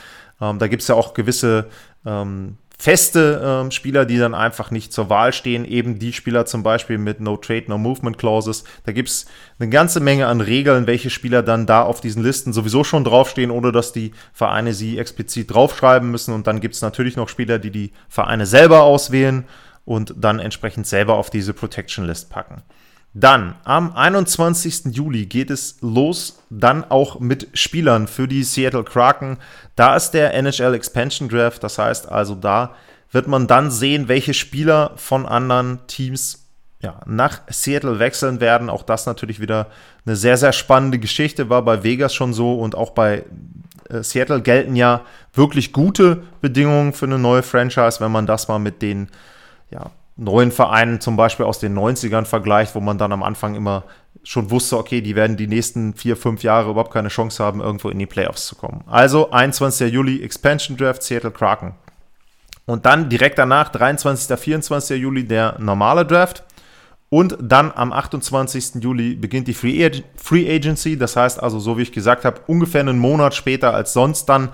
Ähm, 0.43 0.59
da 0.59 0.67
gibt 0.67 0.81
es 0.81 0.87
ja 0.87 0.95
auch 0.95 1.13
gewisse 1.13 1.67
ähm, 2.05 2.57
feste 2.77 3.65
äh, 3.65 3.71
Spieler, 3.71 4.05
die 4.05 4.17
dann 4.17 4.35
einfach 4.35 4.71
nicht 4.71 4.91
zur 4.91 5.09
Wahl 5.09 5.31
stehen, 5.31 5.63
eben 5.63 5.99
die 5.99 6.11
Spieler 6.11 6.45
zum 6.45 6.63
Beispiel 6.63 6.97
mit 6.97 7.21
No 7.21 7.37
Trade, 7.37 7.65
No 7.67 7.77
Movement 7.77 8.17
Clauses. 8.17 8.65
Da 8.85 8.91
gibt 8.91 9.09
es 9.09 9.25
eine 9.57 9.69
ganze 9.69 9.99
Menge 9.99 10.27
an 10.27 10.41
Regeln, 10.41 10.85
welche 10.85 11.09
Spieler 11.09 11.43
dann 11.43 11.65
da 11.65 11.83
auf 11.83 12.01
diesen 12.01 12.23
Listen 12.23 12.51
sowieso 12.51 12.83
schon 12.83 13.05
draufstehen, 13.05 13.51
ohne 13.51 13.71
dass 13.71 13.93
die 13.93 14.11
Vereine 14.33 14.73
sie 14.73 14.97
explizit 14.97 15.53
draufschreiben 15.53 16.11
müssen. 16.11 16.33
Und 16.33 16.47
dann 16.47 16.59
gibt 16.59 16.75
es 16.75 16.81
natürlich 16.81 17.15
noch 17.15 17.29
Spieler, 17.29 17.57
die 17.59 17.71
die 17.71 17.93
Vereine 18.09 18.45
selber 18.45 18.83
auswählen 18.83 19.45
und 19.85 20.13
dann 20.17 20.39
entsprechend 20.39 20.87
selber 20.87 21.15
auf 21.15 21.29
diese 21.29 21.53
Protection 21.53 22.05
List 22.05 22.29
packen. 22.29 22.63
Dann 23.13 23.55
am 23.63 23.95
21. 23.95 24.95
Juli 24.95 25.27
geht 25.27 25.51
es 25.51 25.77
los, 25.81 26.39
dann 26.49 26.83
auch 26.83 27.19
mit 27.19 27.47
Spielern 27.53 28.07
für 28.07 28.27
die 28.27 28.43
Seattle 28.43 28.83
Kraken. 28.83 29.37
Da 29.75 29.95
ist 29.95 30.11
der 30.11 30.33
NHL 30.33 30.73
Expansion 30.73 31.29
Draft, 31.29 31.63
das 31.63 31.77
heißt 31.77 32.09
also, 32.09 32.33
da 32.33 32.73
wird 33.11 33.27
man 33.27 33.45
dann 33.45 33.69
sehen, 33.69 34.07
welche 34.07 34.33
Spieler 34.33 34.93
von 34.95 35.27
anderen 35.27 35.85
Teams 35.85 36.47
ja, 36.79 36.99
nach 37.05 37.41
Seattle 37.47 37.99
wechseln 37.99 38.41
werden. 38.41 38.69
Auch 38.69 38.83
das 38.83 39.05
natürlich 39.05 39.39
wieder 39.39 39.67
eine 40.05 40.15
sehr, 40.15 40.37
sehr 40.37 40.51
spannende 40.51 40.97
Geschichte, 40.97 41.49
war 41.49 41.61
bei 41.63 41.83
Vegas 41.83 42.15
schon 42.15 42.33
so 42.33 42.59
und 42.59 42.75
auch 42.75 42.89
bei 42.91 43.25
äh, 43.89 44.01
Seattle 44.01 44.41
gelten 44.41 44.75
ja 44.75 45.01
wirklich 45.33 45.71
gute 45.71 46.23
Bedingungen 46.41 46.93
für 46.93 47.05
eine 47.05 47.19
neue 47.19 47.43
Franchise, 47.43 47.99
wenn 47.99 48.11
man 48.11 48.25
das 48.25 48.47
mal 48.47 48.59
mit 48.59 48.81
den 48.81 49.09
ja, 49.69 49.91
neuen 50.15 50.51
Vereinen 50.51 50.99
zum 51.01 51.15
Beispiel 51.15 51.45
aus 51.45 51.59
den 51.59 51.77
90ern 51.77 52.25
vergleicht, 52.25 52.75
wo 52.75 52.79
man 52.79 52.97
dann 52.97 53.11
am 53.11 53.23
Anfang 53.23 53.55
immer 53.55 53.83
schon 54.23 54.51
wusste, 54.51 54.77
okay, 54.77 55.01
die 55.01 55.15
werden 55.15 55.37
die 55.37 55.47
nächsten 55.47 55.93
vier, 55.95 56.15
fünf 56.15 56.43
Jahre 56.43 56.71
überhaupt 56.71 56.93
keine 56.93 57.09
Chance 57.09 57.43
haben, 57.43 57.61
irgendwo 57.61 57.89
in 57.89 57.99
die 57.99 58.05
Playoffs 58.05 58.45
zu 58.45 58.55
kommen. 58.55 58.83
Also 58.87 59.31
21. 59.31 59.91
Juli 59.91 60.23
Expansion 60.23 60.77
Draft 60.77 61.03
Seattle 61.03 61.31
Kraken. 61.31 61.75
Und 62.65 62.85
dann 62.85 63.09
direkt 63.09 63.37
danach, 63.37 63.69
23. 63.69 64.37
24. 64.37 65.01
Juli, 65.01 65.25
der 65.25 65.57
normale 65.59 66.05
Draft. 66.05 66.43
Und 67.09 67.37
dann 67.39 67.71
am 67.75 67.91
28. 67.91 68.81
Juli 68.81 69.15
beginnt 69.15 69.47
die 69.47 69.53
Free, 69.53 69.85
Ag 69.85 70.03
Free 70.15 70.49
Agency. 70.49 70.97
Das 70.97 71.15
heißt 71.15 71.41
also, 71.41 71.59
so 71.59 71.77
wie 71.77 71.83
ich 71.83 71.91
gesagt 71.91 72.23
habe, 72.23 72.41
ungefähr 72.47 72.81
einen 72.81 72.97
Monat 72.97 73.35
später 73.35 73.73
als 73.73 73.93
sonst 73.93 74.25
dann 74.25 74.49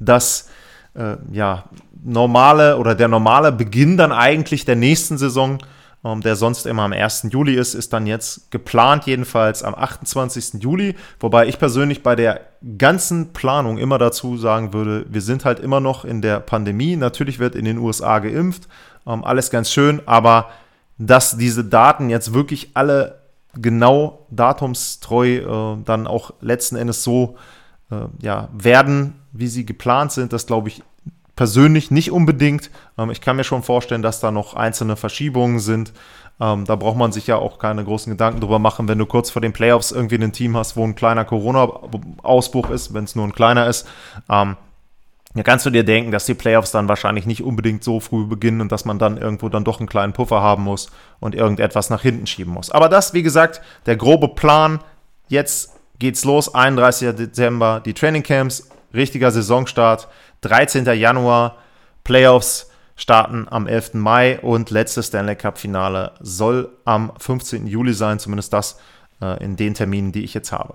das 0.00 0.50
äh, 0.94 1.16
ja, 1.32 1.64
normale 2.04 2.78
oder 2.78 2.94
der 2.94 3.08
normale 3.08 3.52
Beginn 3.52 3.96
dann 3.96 4.12
eigentlich 4.12 4.64
der 4.64 4.76
nächsten 4.76 5.18
Saison 5.18 5.58
ähm, 6.04 6.20
der 6.20 6.36
sonst 6.36 6.66
immer 6.66 6.82
am 6.82 6.92
1. 6.92 7.28
Juli 7.30 7.54
ist, 7.54 7.74
ist 7.74 7.92
dann 7.92 8.06
jetzt 8.06 8.50
geplant, 8.50 9.04
jedenfalls 9.04 9.62
am 9.62 9.74
28. 9.74 10.60
Juli. 10.62 10.96
Wobei 11.20 11.46
ich 11.46 11.58
persönlich 11.58 12.02
bei 12.02 12.16
der 12.16 12.40
ganzen 12.76 13.32
Planung 13.32 13.78
immer 13.78 13.98
dazu 13.98 14.36
sagen 14.36 14.72
würde, 14.72 15.06
wir 15.08 15.20
sind 15.20 15.44
halt 15.44 15.60
immer 15.60 15.80
noch 15.80 16.04
in 16.04 16.20
der 16.20 16.40
Pandemie. 16.40 16.96
Natürlich 16.96 17.38
wird 17.38 17.54
in 17.54 17.64
den 17.64 17.78
USA 17.78 18.18
geimpft, 18.18 18.68
ähm, 19.06 19.24
alles 19.24 19.50
ganz 19.50 19.70
schön, 19.70 20.02
aber 20.06 20.50
dass 20.98 21.36
diese 21.36 21.64
Daten 21.64 22.10
jetzt 22.10 22.34
wirklich 22.34 22.70
alle 22.74 23.20
genau 23.54 24.26
datumstreu 24.30 25.26
äh, 25.26 25.76
dann 25.84 26.06
auch 26.06 26.32
letzten 26.40 26.76
Endes 26.76 27.04
so 27.04 27.36
äh, 27.36 27.38
ja, 28.20 28.48
werden, 28.52 29.14
wie 29.32 29.48
sie 29.48 29.66
geplant 29.66 30.12
sind, 30.12 30.32
das 30.32 30.46
glaube 30.46 30.68
ich 30.68 30.82
persönlich 31.36 31.90
nicht 31.90 32.12
unbedingt. 32.12 32.70
Ähm, 32.98 33.10
ich 33.10 33.20
kann 33.20 33.36
mir 33.36 33.44
schon 33.44 33.62
vorstellen, 33.62 34.02
dass 34.02 34.20
da 34.20 34.30
noch 34.30 34.54
einzelne 34.54 34.96
Verschiebungen 34.96 35.58
sind. 35.58 35.92
Ähm, 36.40 36.64
da 36.64 36.76
braucht 36.76 36.96
man 36.96 37.12
sich 37.12 37.26
ja 37.26 37.36
auch 37.36 37.58
keine 37.58 37.84
großen 37.84 38.10
Gedanken 38.10 38.40
drüber 38.40 38.58
machen, 38.58 38.88
wenn 38.88 38.98
du 38.98 39.06
kurz 39.06 39.30
vor 39.30 39.42
den 39.42 39.52
Playoffs 39.52 39.92
irgendwie 39.92 40.16
ein 40.16 40.32
Team 40.32 40.56
hast, 40.56 40.76
wo 40.76 40.84
ein 40.84 40.94
kleiner 40.94 41.24
Corona-Ausbruch 41.24 42.70
ist, 42.70 42.94
wenn 42.94 43.04
es 43.04 43.14
nur 43.14 43.26
ein 43.26 43.32
kleiner 43.32 43.66
ist. 43.66 43.88
Ähm, 44.28 44.56
ja, 45.34 45.42
kannst 45.42 45.64
du 45.64 45.70
dir 45.70 45.84
denken, 45.84 46.10
dass 46.10 46.26
die 46.26 46.34
Playoffs 46.34 46.72
dann 46.72 46.88
wahrscheinlich 46.88 47.24
nicht 47.24 47.42
unbedingt 47.42 47.82
so 47.82 48.00
früh 48.00 48.26
beginnen 48.26 48.60
und 48.60 48.70
dass 48.70 48.84
man 48.84 48.98
dann 48.98 49.16
irgendwo 49.16 49.48
dann 49.48 49.64
doch 49.64 49.80
einen 49.80 49.88
kleinen 49.88 50.12
Puffer 50.12 50.42
haben 50.42 50.64
muss 50.64 50.90
und 51.20 51.34
irgendetwas 51.34 51.88
nach 51.88 52.02
hinten 52.02 52.26
schieben 52.26 52.52
muss. 52.52 52.70
Aber 52.70 52.90
das, 52.90 53.14
wie 53.14 53.22
gesagt, 53.22 53.62
der 53.86 53.96
grobe 53.96 54.28
Plan. 54.28 54.80
Jetzt 55.28 55.72
geht's 55.98 56.24
los, 56.24 56.54
31. 56.54 57.14
Dezember, 57.14 57.80
die 57.80 57.94
Trainingcamps, 57.94 58.68
richtiger 58.94 59.30
Saisonstart. 59.30 60.08
13. 60.42 60.84
Januar, 60.98 61.58
Playoffs 62.04 62.70
starten 62.96 63.46
am 63.50 63.66
11. 63.66 63.94
Mai 63.94 64.40
und 64.40 64.70
letztes 64.70 65.06
Stanley 65.06 65.36
Cup 65.36 65.58
Finale 65.58 66.12
soll 66.20 66.70
am 66.84 67.12
15. 67.18 67.66
Juli 67.66 67.94
sein, 67.94 68.18
zumindest 68.18 68.52
das 68.52 68.78
äh, 69.20 69.42
in 69.42 69.56
den 69.56 69.74
Terminen, 69.74 70.12
die 70.12 70.24
ich 70.24 70.34
jetzt 70.34 70.52
habe. 70.52 70.74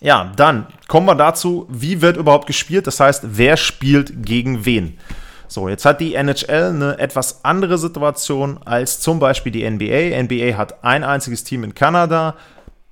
Ja, 0.00 0.32
dann 0.36 0.66
kommen 0.88 1.06
wir 1.06 1.14
dazu, 1.14 1.66
wie 1.68 2.00
wird 2.00 2.16
überhaupt 2.16 2.46
gespielt? 2.46 2.86
Das 2.86 3.00
heißt, 3.00 3.36
wer 3.36 3.56
spielt 3.56 4.24
gegen 4.24 4.64
wen? 4.64 4.98
So, 5.46 5.68
jetzt 5.68 5.84
hat 5.84 6.00
die 6.00 6.14
NHL 6.14 6.70
eine 6.70 6.98
etwas 6.98 7.44
andere 7.44 7.76
Situation 7.76 8.60
als 8.64 9.00
zum 9.00 9.18
Beispiel 9.18 9.52
die 9.52 9.68
NBA. 9.68 10.22
NBA 10.22 10.56
hat 10.56 10.84
ein 10.84 11.02
einziges 11.02 11.44
Team 11.44 11.64
in 11.64 11.74
Kanada. 11.74 12.36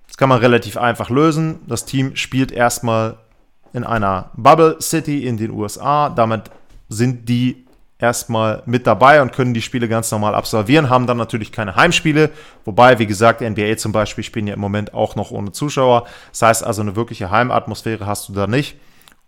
Das 0.08 0.16
kann 0.16 0.28
man 0.28 0.40
relativ 0.40 0.76
einfach 0.76 1.10
lösen. 1.10 1.60
Das 1.68 1.84
Team 1.84 2.16
spielt 2.16 2.50
erstmal 2.50 3.18
in 3.72 3.84
einer 3.84 4.30
Bubble 4.34 4.78
City 4.80 5.26
in 5.26 5.36
den 5.36 5.52
USA. 5.52 6.08
Damit 6.08 6.50
sind 6.88 7.28
die 7.28 7.68
erstmal 7.98 8.62
mit 8.66 8.86
dabei 8.86 9.20
und 9.22 9.32
können 9.32 9.54
die 9.54 9.62
Spiele 9.62 9.88
ganz 9.88 10.10
normal 10.10 10.34
absolvieren, 10.34 10.88
haben 10.88 11.06
dann 11.06 11.16
natürlich 11.16 11.50
keine 11.50 11.74
Heimspiele, 11.74 12.30
wobei, 12.64 12.98
wie 12.98 13.06
gesagt, 13.06 13.40
NBA 13.40 13.76
zum 13.76 13.92
Beispiel 13.92 14.24
spielen 14.24 14.46
ja 14.46 14.54
im 14.54 14.60
Moment 14.60 14.94
auch 14.94 15.16
noch 15.16 15.30
ohne 15.30 15.52
Zuschauer. 15.52 16.06
Das 16.30 16.42
heißt 16.42 16.64
also, 16.64 16.82
eine 16.82 16.96
wirkliche 16.96 17.30
Heimatmosphäre 17.30 18.06
hast 18.06 18.28
du 18.28 18.32
da 18.32 18.46
nicht 18.46 18.76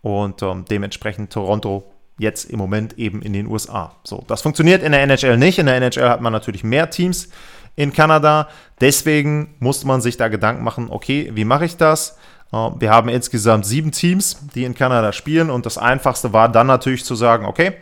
und 0.01 0.41
ähm, 0.41 0.65
dementsprechend 0.69 1.33
Toronto 1.33 1.83
jetzt 2.17 2.49
im 2.49 2.59
Moment 2.59 2.97
eben 2.97 3.21
in 3.21 3.33
den 3.33 3.47
USA. 3.47 3.95
So, 4.03 4.23
das 4.27 4.41
funktioniert 4.41 4.83
in 4.83 4.91
der 4.91 5.01
NHL 5.01 5.37
nicht. 5.37 5.59
In 5.59 5.65
der 5.65 5.75
NHL 5.75 6.09
hat 6.09 6.21
man 6.21 6.31
natürlich 6.31 6.63
mehr 6.63 6.89
Teams 6.89 7.29
in 7.75 7.93
Kanada. 7.93 8.47
Deswegen 8.79 9.55
musste 9.59 9.87
man 9.87 10.01
sich 10.01 10.17
da 10.17 10.27
Gedanken 10.27 10.63
machen, 10.63 10.87
okay, 10.89 11.31
wie 11.33 11.45
mache 11.45 11.65
ich 11.65 11.77
das? 11.77 12.17
Wir 12.51 12.89
haben 12.89 13.07
insgesamt 13.07 13.65
sieben 13.65 13.91
Teams, 13.91 14.37
die 14.53 14.65
in 14.65 14.75
Kanada 14.75 15.13
spielen 15.13 15.49
und 15.49 15.65
das 15.65 15.77
Einfachste 15.77 16.33
war 16.33 16.49
dann 16.49 16.67
natürlich 16.67 17.05
zu 17.05 17.15
sagen, 17.15 17.45
okay, 17.45 17.73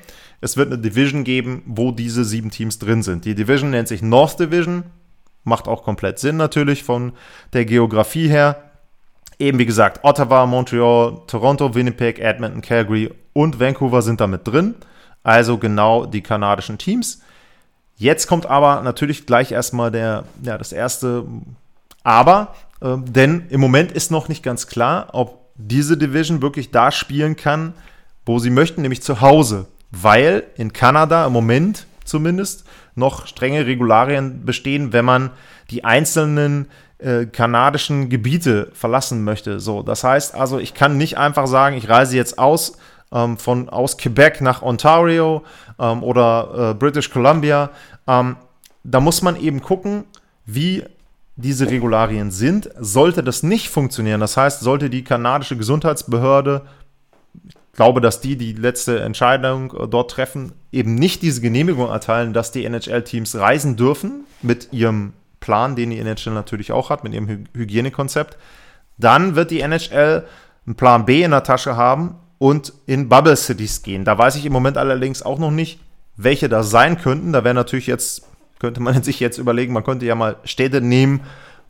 es 0.41 0.57
wird 0.57 0.71
eine 0.71 0.79
Division 0.79 1.23
geben, 1.23 1.63
wo 1.65 1.91
diese 1.91 2.23
sieben 2.23 2.51
Teams 2.51 2.77
drin 2.77 3.01
sind. 3.01 3.25
Die 3.25 3.35
Division 3.35 3.71
nennt 3.71 3.87
sich 3.87 4.01
North 4.01 4.39
Division, 4.39 4.83
macht 5.43 5.67
auch 5.67 5.83
komplett 5.83 6.19
Sinn 6.19 6.37
natürlich 6.37 6.83
von 6.83 7.13
der 7.53 7.65
Geografie 7.65 8.29
her. 8.29 8.63
Eben 9.39 9.57
wie 9.57 9.65
gesagt, 9.65 10.01
Ottawa, 10.03 10.45
Montreal, 10.45 11.21
Toronto, 11.25 11.73
Winnipeg, 11.73 12.19
Edmonton, 12.19 12.61
Calgary 12.61 13.09
und 13.33 13.59
Vancouver 13.59 14.01
sind 14.01 14.21
damit 14.21 14.47
drin. 14.47 14.75
Also 15.23 15.57
genau 15.57 16.05
die 16.05 16.21
kanadischen 16.21 16.77
Teams. 16.77 17.21
Jetzt 17.99 18.27
kommt 18.27 18.45
aber 18.45 18.81
natürlich 18.81 19.25
gleich 19.25 19.51
erstmal 19.51 19.91
der, 19.91 20.23
ja, 20.41 20.57
das 20.57 20.71
erste 20.71 21.25
Aber. 22.01 22.55
Ähm, 22.81 23.03
denn 23.11 23.47
im 23.49 23.59
Moment 23.59 23.91
ist 23.91 24.09
noch 24.09 24.29
nicht 24.29 24.41
ganz 24.41 24.67
klar, 24.67 25.09
ob 25.11 25.49
diese 25.55 25.97
Division 25.97 26.41
wirklich 26.41 26.71
da 26.71 26.91
spielen 26.93 27.35
kann, 27.35 27.73
wo 28.25 28.39
sie 28.39 28.51
möchten, 28.51 28.83
nämlich 28.83 29.01
zu 29.01 29.19
Hause. 29.19 29.65
Weil 29.91 30.43
in 30.55 30.71
Kanada 30.71 31.25
im 31.25 31.33
Moment 31.33 31.87
zumindest 32.05 32.63
noch 32.95 33.27
strenge 33.27 33.65
Regularien 33.65 34.45
bestehen, 34.45 34.93
wenn 34.93 35.03
man 35.03 35.31
die 35.69 35.83
einzelnen 35.83 36.69
äh, 36.99 37.25
kanadischen 37.25 38.07
Gebiete 38.07 38.71
verlassen 38.73 39.25
möchte. 39.25 39.59
So, 39.59 39.83
das 39.83 40.05
heißt 40.05 40.35
also, 40.35 40.57
ich 40.57 40.73
kann 40.73 40.95
nicht 40.95 41.17
einfach 41.17 41.47
sagen, 41.47 41.75
ich 41.75 41.89
reise 41.89 42.15
jetzt 42.15 42.39
aus 42.39 42.77
ähm, 43.11 43.37
von 43.37 43.69
aus 43.69 43.97
Quebec 43.97 44.41
nach 44.41 44.61
Ontario 44.61 45.43
ähm, 45.79 46.03
oder 46.03 46.71
äh, 46.71 46.73
British 46.73 47.09
Columbia. 47.09 47.71
Ähm, 48.07 48.37
da 48.83 48.99
muss 48.99 49.21
man 49.21 49.35
eben 49.39 49.61
gucken, 49.61 50.05
wie 50.45 50.83
diese 51.35 51.69
Regularien 51.69 52.31
sind. 52.31 52.69
Sollte 52.79 53.23
das 53.23 53.43
nicht 53.43 53.69
funktionieren, 53.69 54.19
das 54.19 54.37
heißt, 54.37 54.61
sollte 54.61 54.89
die 54.89 55.03
kanadische 55.03 55.57
Gesundheitsbehörde, 55.57 56.63
ich 57.47 57.55
glaube, 57.73 58.01
dass 58.01 58.19
die 58.19 58.35
die 58.35 58.53
letzte 58.53 58.99
Entscheidung 58.99 59.73
äh, 59.73 59.87
dort 59.87 60.11
treffen, 60.11 60.51
eben 60.71 60.95
nicht 60.95 61.21
diese 61.21 61.41
Genehmigung 61.41 61.89
erteilen, 61.89 62.33
dass 62.33 62.51
die 62.51 62.65
NHL-Teams 62.65 63.35
reisen 63.35 63.77
dürfen 63.77 64.25
mit 64.41 64.73
ihrem 64.73 65.13
Plan, 65.39 65.77
den 65.77 65.91
die 65.91 65.99
NHL 65.99 66.33
natürlich 66.33 66.73
auch 66.73 66.89
hat, 66.89 67.03
mit 67.05 67.13
ihrem 67.13 67.45
Hygienekonzept, 67.55 68.37
dann 68.97 69.35
wird 69.35 69.51
die 69.51 69.61
NHL 69.61 70.25
einen 70.65 70.75
Plan 70.75 71.05
B 71.05 71.23
in 71.23 71.31
der 71.31 71.43
Tasche 71.43 71.77
haben 71.77 72.15
und 72.39 72.73
in 72.87 73.09
Bubble 73.09 73.35
Cities 73.35 73.83
gehen. 73.83 74.05
Da 74.05 74.17
weiß 74.17 74.35
ich 74.35 74.45
im 74.45 74.53
Moment 74.53 74.77
allerdings 74.77 75.21
auch 75.21 75.37
noch 75.37 75.51
nicht, 75.51 75.79
welche 76.17 76.49
das 76.49 76.71
sein 76.71 76.99
könnten. 76.99 77.31
Da 77.31 77.43
wäre 77.43 77.53
natürlich 77.53 77.87
jetzt 77.87 78.23
könnte 78.59 78.81
man 78.81 79.01
sich 79.03 79.19
jetzt 79.19 79.37
überlegen, 79.37 79.73
man 79.73 79.83
könnte 79.83 80.05
ja 80.05 80.15
mal 80.15 80.35
Städte 80.43 80.81
nehmen, 80.81 81.21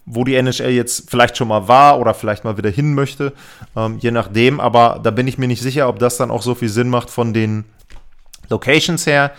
wo 0.06 0.24
die 0.24 0.36
NHL 0.36 0.72
jetzt 0.72 1.10
vielleicht 1.10 1.38
schon 1.38 1.48
mal 1.48 1.68
war 1.68 2.00
oder 2.00 2.16
vielleicht 2.16 2.44
mal 2.44 2.58
wieder 2.58 2.70
hin 2.70 2.96
möchte, 2.96 3.32
ähm, 3.76 4.00
je 4.00 4.12
nachdem. 4.12 4.60
Aber 4.60 5.00
da 5.02 5.12
bin 5.12 5.28
ich 5.28 5.38
mir 5.38 5.48
nicht 5.48 5.62
sicher, 5.62 5.88
ob 5.88 6.00
das 6.00 6.18
dann 6.18 6.32
auch 6.32 6.42
so 6.42 6.56
viel 6.56 6.70
Sinn 6.70 6.90
macht 6.90 7.12
von 7.12 7.34
den 7.34 7.66
Locations 8.50 9.06
her. 9.06 9.32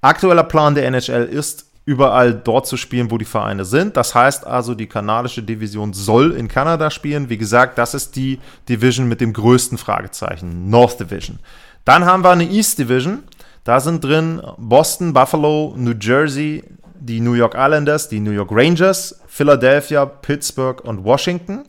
Aktueller 0.00 0.44
Plan 0.44 0.74
der 0.74 0.86
NHL 0.86 1.24
ist, 1.24 1.69
überall 1.84 2.34
dort 2.34 2.66
zu 2.66 2.76
spielen, 2.76 3.10
wo 3.10 3.18
die 3.18 3.24
Vereine 3.24 3.64
sind. 3.64 3.96
Das 3.96 4.14
heißt 4.14 4.46
also, 4.46 4.74
die 4.74 4.86
kanadische 4.86 5.42
Division 5.42 5.92
soll 5.92 6.32
in 6.32 6.48
Kanada 6.48 6.90
spielen. 6.90 7.28
Wie 7.28 7.38
gesagt, 7.38 7.78
das 7.78 7.94
ist 7.94 8.16
die 8.16 8.38
Division 8.68 9.08
mit 9.08 9.20
dem 9.20 9.32
größten 9.32 9.78
Fragezeichen, 9.78 10.68
North 10.68 11.00
Division. 11.00 11.38
Dann 11.84 12.04
haben 12.04 12.22
wir 12.22 12.30
eine 12.30 12.48
East 12.48 12.78
Division. 12.78 13.24
Da 13.64 13.80
sind 13.80 14.04
drin 14.04 14.42
Boston, 14.58 15.12
Buffalo, 15.12 15.74
New 15.76 15.94
Jersey, 16.00 16.62
die 16.98 17.20
New 17.20 17.32
York 17.32 17.54
Islanders, 17.56 18.08
die 18.08 18.20
New 18.20 18.30
York 18.30 18.50
Rangers, 18.52 19.20
Philadelphia, 19.26 20.06
Pittsburgh 20.06 20.82
und 20.84 21.04
Washington. 21.04 21.64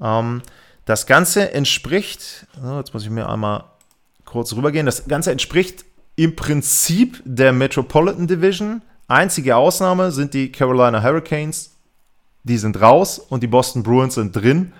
Ähm, 0.00 0.42
das 0.84 1.06
Ganze 1.06 1.52
entspricht, 1.52 2.46
jetzt 2.78 2.94
muss 2.94 3.04
ich 3.04 3.10
mir 3.10 3.28
einmal 3.28 3.64
kurz 4.24 4.52
rübergehen, 4.54 4.86
das 4.86 5.06
Ganze 5.06 5.30
entspricht 5.30 5.84
im 6.16 6.36
Prinzip 6.36 7.22
der 7.24 7.52
Metropolitan 7.52 8.26
Division. 8.26 8.82
Einzige 9.10 9.56
Ausnahme 9.56 10.12
sind 10.12 10.34
die 10.34 10.52
Carolina 10.52 11.02
Hurricanes, 11.02 11.76
die 12.44 12.58
sind 12.58 12.80
raus 12.80 13.18
und 13.18 13.42
die 13.42 13.48
Boston 13.48 13.82
Bruins 13.82 14.14
sind 14.14 14.34
drin. 14.34 14.72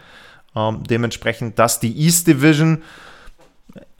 Ähm, 0.56 0.82
dementsprechend 0.88 1.58
das 1.58 1.80
die 1.80 1.96
East 1.98 2.26
Division 2.26 2.82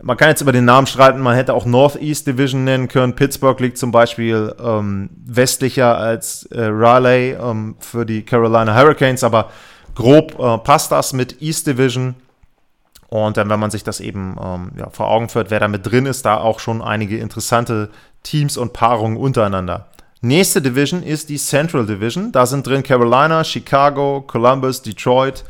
man 0.03 0.17
kann 0.17 0.29
jetzt 0.29 0.41
über 0.41 0.53
den 0.53 0.65
Namen 0.65 0.87
streiten, 0.87 1.21
man 1.21 1.37
hätte 1.37 1.55
auch 1.55 1.67
Northeast 1.67 2.27
Division 2.27 2.65
nennen 2.65 2.89
können. 2.89 3.15
Pittsburgh 3.15 3.59
liegt 3.61 3.79
zum 3.79 3.91
Beispiel 3.91 4.55
ähm, 4.63 5.11
westlicher 5.27 5.97
als 5.97 6.45
äh, 6.47 6.63
Raleigh 6.63 7.37
ähm, 7.41 7.77
für 7.81 8.07
die 8.07 8.23
Carolina 8.23 8.75
Hurricanes, 8.75 9.25
aber 9.25 9.51
grob 9.95 10.39
äh, 10.39 10.59
passt 10.59 10.93
das 10.93 11.13
mit 11.13 11.41
East 11.43 11.67
Division. 11.67 12.15
Und 13.09 13.37
dann, 13.37 13.51
wenn 13.51 13.59
man 13.59 13.73
sich 13.73 13.83
das 13.83 13.99
eben 14.01 14.37
ähm, 14.41 14.71
ja, 14.79 14.89
vor 14.91 15.09
Augen 15.09 15.29
führt, 15.29 15.51
wer 15.51 15.59
da 15.59 15.67
mit 15.67 15.85
drin 15.85 16.07
ist, 16.07 16.25
da 16.25 16.39
auch 16.39 16.61
schon 16.61 16.81
einige 16.81 17.19
interessante 17.19 17.91
Teams 18.23 18.57
und 18.57 18.73
Paarungen 18.73 19.17
untereinander. 19.17 19.89
Nächste 20.23 20.61
Division 20.61 21.03
ist 21.03 21.31
die 21.31 21.39
Central 21.39 21.87
Division. 21.87 22.31
Da 22.31 22.45
sind 22.45 22.67
drin 22.67 22.83
Carolina, 22.83 23.43
Chicago, 23.43 24.23
Columbus, 24.27 24.83
Detroit, 24.83 25.45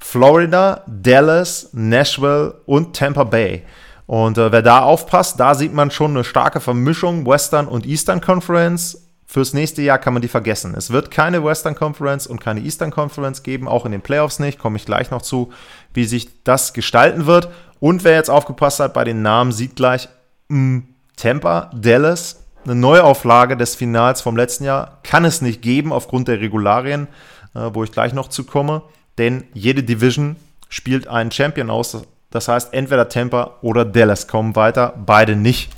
Florida, 0.00 0.82
Dallas, 0.88 1.70
Nashville 1.72 2.60
und 2.66 2.96
Tampa 2.96 3.22
Bay. 3.22 3.62
Und 4.06 4.36
äh, 4.36 4.50
wer 4.50 4.62
da 4.62 4.80
aufpasst, 4.80 5.38
da 5.38 5.54
sieht 5.54 5.72
man 5.72 5.92
schon 5.92 6.12
eine 6.12 6.24
starke 6.24 6.58
Vermischung 6.60 7.26
Western 7.26 7.68
und 7.68 7.86
Eastern 7.86 8.20
Conference. 8.20 9.04
Fürs 9.24 9.52
nächste 9.52 9.82
Jahr 9.82 9.98
kann 9.98 10.14
man 10.14 10.22
die 10.22 10.28
vergessen. 10.28 10.74
Es 10.74 10.90
wird 10.90 11.12
keine 11.12 11.44
Western 11.44 11.76
Conference 11.76 12.26
und 12.26 12.40
keine 12.40 12.60
Eastern 12.60 12.90
Conference 12.90 13.44
geben, 13.44 13.68
auch 13.68 13.86
in 13.86 13.92
den 13.92 14.00
Playoffs 14.00 14.40
nicht. 14.40 14.58
Komme 14.58 14.78
ich 14.78 14.86
gleich 14.86 15.12
noch 15.12 15.22
zu, 15.22 15.52
wie 15.94 16.06
sich 16.06 16.42
das 16.42 16.72
gestalten 16.72 17.26
wird. 17.26 17.50
Und 17.78 18.02
wer 18.02 18.14
jetzt 18.14 18.30
aufgepasst 18.30 18.80
hat 18.80 18.94
bei 18.94 19.04
den 19.04 19.22
Namen, 19.22 19.52
sieht 19.52 19.76
gleich 19.76 20.08
mh, 20.48 20.56
hm, 20.56 20.88
Tampa, 21.16 21.70
Dallas, 21.74 22.37
eine 22.64 22.74
Neuauflage 22.74 23.56
des 23.56 23.74
Finals 23.74 24.20
vom 24.20 24.36
letzten 24.36 24.64
Jahr 24.64 24.98
kann 25.02 25.24
es 25.24 25.42
nicht 25.42 25.62
geben 25.62 25.92
aufgrund 25.92 26.28
der 26.28 26.40
Regularien, 26.40 27.08
äh, 27.54 27.70
wo 27.72 27.84
ich 27.84 27.92
gleich 27.92 28.12
noch 28.12 28.28
zu 28.28 28.44
komme. 28.44 28.82
Denn 29.16 29.44
jede 29.54 29.82
Division 29.82 30.36
spielt 30.68 31.08
einen 31.08 31.30
Champion 31.30 31.70
aus. 31.70 32.02
Das 32.30 32.48
heißt, 32.48 32.74
entweder 32.74 33.08
Tampa 33.08 33.56
oder 33.62 33.84
Dallas 33.84 34.28
kommen 34.28 34.54
weiter, 34.54 34.94
beide 35.04 35.34
nicht. 35.34 35.70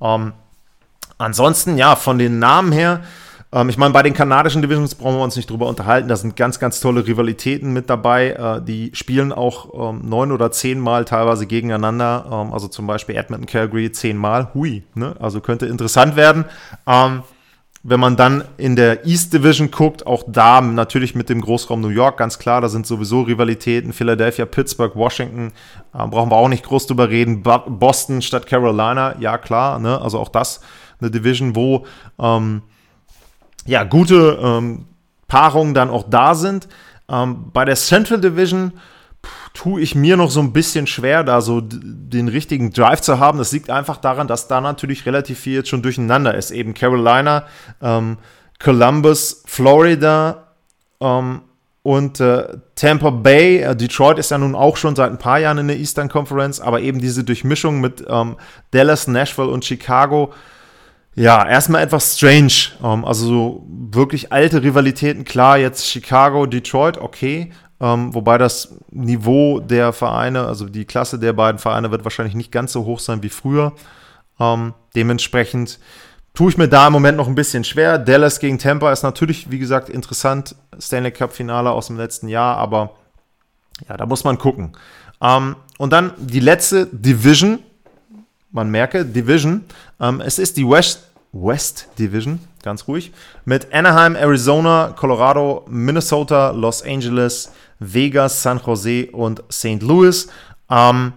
Ähm, 0.00 0.32
ansonsten, 1.18 1.76
ja, 1.76 1.96
von 1.96 2.18
den 2.18 2.38
Namen 2.38 2.72
her, 2.72 3.02
ähm, 3.52 3.68
ich 3.68 3.76
meine, 3.76 3.92
bei 3.92 4.02
den 4.02 4.14
kanadischen 4.14 4.62
Divisions 4.62 4.94
brauchen 4.94 5.16
wir 5.16 5.24
uns 5.24 5.36
nicht 5.36 5.50
drüber 5.50 5.68
unterhalten. 5.68 6.08
Da 6.08 6.16
sind 6.16 6.36
ganz, 6.36 6.58
ganz 6.58 6.80
tolle 6.80 7.06
Rivalitäten 7.06 7.72
mit 7.72 7.90
dabei. 7.90 8.30
Äh, 8.30 8.62
die 8.64 8.90
spielen 8.94 9.32
auch 9.32 9.90
ähm, 9.90 10.08
neun 10.08 10.32
oder 10.32 10.50
zehnmal 10.50 11.04
teilweise 11.04 11.46
gegeneinander. 11.46 12.24
Ähm, 12.30 12.52
also 12.52 12.68
zum 12.68 12.86
Beispiel 12.86 13.16
Edmonton, 13.16 13.46
Calgary 13.46 13.92
zehnmal. 13.92 14.48
Hui, 14.54 14.84
ne? 14.94 15.14
Also 15.20 15.40
könnte 15.40 15.66
interessant 15.66 16.16
werden. 16.16 16.46
Ähm, 16.86 17.22
wenn 17.84 17.98
man 17.98 18.16
dann 18.16 18.44
in 18.58 18.76
der 18.76 19.06
East 19.06 19.34
Division 19.34 19.72
guckt, 19.72 20.06
auch 20.06 20.22
da 20.28 20.60
natürlich 20.60 21.16
mit 21.16 21.28
dem 21.28 21.40
Großraum 21.40 21.80
New 21.80 21.88
York, 21.88 22.16
ganz 22.16 22.38
klar, 22.38 22.60
da 22.60 22.68
sind 22.68 22.86
sowieso 22.86 23.22
Rivalitäten. 23.22 23.92
Philadelphia, 23.92 24.46
Pittsburgh, 24.46 24.94
Washington, 24.94 25.52
äh, 25.92 26.06
brauchen 26.06 26.30
wir 26.30 26.36
auch 26.36 26.48
nicht 26.48 26.64
groß 26.64 26.86
drüber 26.86 27.10
reden. 27.10 27.42
Boston 27.42 28.22
statt 28.22 28.46
Carolina, 28.46 29.16
ja 29.18 29.36
klar, 29.36 29.78
ne? 29.78 30.00
also 30.00 30.20
auch 30.20 30.28
das 30.28 30.60
eine 31.00 31.10
Division, 31.10 31.56
wo 31.56 31.84
ähm, 32.20 32.62
ja, 33.66 33.84
gute 33.84 34.38
ähm, 34.42 34.86
Paarungen 35.28 35.74
dann 35.74 35.90
auch 35.90 36.04
da 36.08 36.34
sind. 36.34 36.68
Ähm, 37.08 37.50
bei 37.52 37.64
der 37.64 37.76
Central 37.76 38.20
Division 38.20 38.72
tue 39.54 39.80
ich 39.80 39.94
mir 39.94 40.16
noch 40.16 40.30
so 40.30 40.40
ein 40.40 40.52
bisschen 40.52 40.86
schwer, 40.86 41.24
da 41.24 41.40
so 41.40 41.60
den 41.62 42.28
richtigen 42.28 42.72
Drive 42.72 43.00
zu 43.00 43.18
haben. 43.18 43.38
Das 43.38 43.52
liegt 43.52 43.70
einfach 43.70 43.98
daran, 43.98 44.26
dass 44.26 44.48
da 44.48 44.60
natürlich 44.60 45.06
relativ 45.06 45.38
viel 45.38 45.54
jetzt 45.54 45.68
schon 45.68 45.82
durcheinander 45.82 46.34
ist. 46.34 46.50
Eben 46.50 46.74
Carolina, 46.74 47.46
ähm, 47.80 48.18
Columbus, 48.58 49.42
Florida 49.46 50.48
ähm, 51.00 51.42
und 51.82 52.20
äh, 52.20 52.58
Tampa 52.74 53.10
Bay. 53.10 53.58
Äh, 53.58 53.76
Detroit 53.76 54.18
ist 54.18 54.30
ja 54.30 54.38
nun 54.38 54.54
auch 54.54 54.76
schon 54.76 54.96
seit 54.96 55.10
ein 55.10 55.18
paar 55.18 55.38
Jahren 55.38 55.58
in 55.58 55.68
der 55.68 55.78
Eastern 55.78 56.08
Conference, 56.08 56.60
aber 56.60 56.80
eben 56.80 57.00
diese 57.00 57.24
Durchmischung 57.24 57.80
mit 57.80 58.04
ähm, 58.08 58.36
Dallas, 58.70 59.06
Nashville 59.06 59.48
und 59.48 59.64
Chicago 59.64 60.32
ja, 61.14 61.46
erstmal 61.46 61.82
etwas 61.82 62.16
strange. 62.16 62.72
Ähm, 62.82 63.04
also 63.04 63.26
so 63.26 63.66
wirklich 63.68 64.32
alte 64.32 64.62
Rivalitäten, 64.62 65.24
klar, 65.24 65.58
jetzt 65.58 65.86
Chicago, 65.86 66.46
Detroit, 66.46 66.98
okay. 66.98 67.52
Ähm, 67.80 68.14
wobei 68.14 68.38
das 68.38 68.76
Niveau 68.90 69.58
der 69.58 69.92
Vereine, 69.92 70.46
also 70.46 70.66
die 70.68 70.84
Klasse 70.84 71.18
der 71.18 71.32
beiden 71.32 71.58
Vereine 71.58 71.90
wird 71.90 72.04
wahrscheinlich 72.04 72.36
nicht 72.36 72.52
ganz 72.52 72.72
so 72.72 72.84
hoch 72.84 73.00
sein 73.00 73.22
wie 73.22 73.28
früher. 73.28 73.72
Ähm, 74.38 74.74
dementsprechend 74.94 75.80
tue 76.32 76.50
ich 76.50 76.56
mir 76.56 76.68
da 76.68 76.86
im 76.86 76.92
Moment 76.92 77.18
noch 77.18 77.28
ein 77.28 77.34
bisschen 77.34 77.64
schwer. 77.64 77.98
Dallas 77.98 78.38
gegen 78.38 78.58
Tampa 78.58 78.92
ist 78.92 79.02
natürlich, 79.02 79.50
wie 79.50 79.58
gesagt, 79.58 79.88
interessant. 79.88 80.54
Stanley 80.78 81.10
Cup 81.10 81.32
Finale 81.32 81.70
aus 81.70 81.88
dem 81.88 81.96
letzten 81.96 82.28
Jahr, 82.28 82.56
aber 82.56 82.94
ja, 83.88 83.96
da 83.96 84.06
muss 84.06 84.24
man 84.24 84.38
gucken. 84.38 84.76
Ähm, 85.20 85.56
und 85.78 85.92
dann 85.92 86.12
die 86.18 86.40
letzte 86.40 86.86
Division, 86.86 87.58
man 88.52 88.70
merke, 88.70 89.04
Division. 89.04 89.64
Ähm, 90.00 90.20
es 90.20 90.38
ist 90.38 90.56
die 90.56 90.68
West, 90.68 91.08
West 91.32 91.88
Division, 91.98 92.38
ganz 92.62 92.86
ruhig, 92.86 93.12
mit 93.44 93.72
Anaheim, 93.72 94.14
Arizona, 94.14 94.94
Colorado, 94.96 95.64
Minnesota, 95.68 96.50
Los 96.50 96.82
Angeles, 96.82 97.50
Vegas, 97.78 98.42
San 98.42 98.60
Jose 98.64 99.10
und 99.10 99.42
St. 99.50 99.82
Louis. 99.82 100.28
Ähm, 100.70 101.14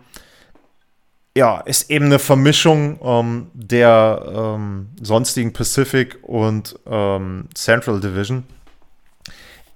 ja, 1.37 1.59
ist 1.61 1.89
eben 1.91 2.05
eine 2.05 2.19
Vermischung 2.19 2.97
ähm, 3.03 3.47
der 3.53 4.55
ähm, 4.55 4.87
sonstigen 5.01 5.51
Pacific 5.51 6.17
und 6.21 6.79
ähm, 6.85 7.49
Central 7.53 7.99
Division. 7.99 8.43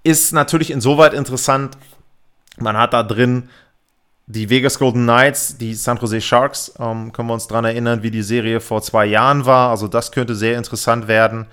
Ist 0.04 0.32
natürlich 0.32 0.72
insoweit 0.72 1.14
interessant, 1.14 1.78
man 2.58 2.78
hat 2.78 2.94
da 2.94 3.04
drin 3.04 3.50
die 4.32 4.48
Vegas 4.48 4.78
Golden 4.78 5.04
Knights, 5.04 5.58
die 5.58 5.74
San 5.74 5.98
Jose 5.98 6.22
Sharks, 6.22 6.72
ähm, 6.80 7.12
können 7.12 7.30
wir 7.30 7.34
uns 7.34 7.48
daran 7.48 7.66
erinnern, 7.66 8.04
wie 8.04 8.12
die 8.12 8.22
Serie 8.22 8.60
vor 8.60 8.84
zwei 8.84 9.08
Jahren 9.08 9.48
war. 9.48 9.72
Also 9.72 9.88
das 9.88 10.12
könnte 10.12 10.36
sehr 10.36 10.56
interessant 10.56 11.08
werden. 11.08 11.48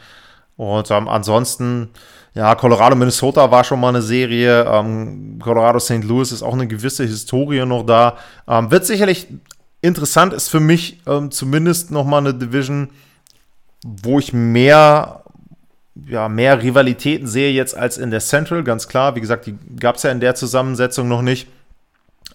Und 0.59 0.91
ähm, 0.91 1.09
ansonsten, 1.09 1.89
ja, 2.35 2.55
Colorado, 2.55 2.95
Minnesota 2.95 3.51
war 3.51 3.65
schon 3.65 3.81
mal 3.81 3.89
eine 3.89 4.03
Serie. 4.03 4.65
Ähm, 4.65 5.39
Colorado, 5.43 5.79
St. 5.79 6.05
Louis 6.05 6.33
ist 6.33 6.43
auch 6.43 6.53
eine 6.53 6.67
gewisse 6.67 7.05
Historie 7.05 7.65
noch 7.65 7.83
da. 7.83 8.19
Ähm, 8.47 8.71
wird 8.71 8.85
sicherlich 8.85 9.27
interessant, 9.81 10.35
ist 10.35 10.51
für 10.51 10.61
mich 10.61 11.01
ähm, 11.07 11.31
zumindest 11.31 11.91
noch 11.91 12.05
mal 12.05 12.19
eine 12.19 12.35
Division, 12.35 12.91
wo 13.83 14.19
ich 14.19 14.35
mehr 14.35 15.23
ja, 16.07 16.29
mehr 16.29 16.63
Rivalitäten 16.63 17.27
sehe 17.27 17.53
jetzt 17.53 17.75
als 17.75 17.97
in 17.97 18.11
der 18.11 18.21
Central, 18.21 18.63
ganz 18.65 18.87
klar. 18.87 19.17
Wie 19.17 19.23
gesagt, 19.23 19.47
die 19.47 19.57
gab 19.81 19.97
es 19.97 20.03
ja 20.03 20.11
in 20.11 20.21
der 20.21 20.35
Zusammensetzung 20.35 21.09
noch 21.09 21.23
nicht. 21.23 21.49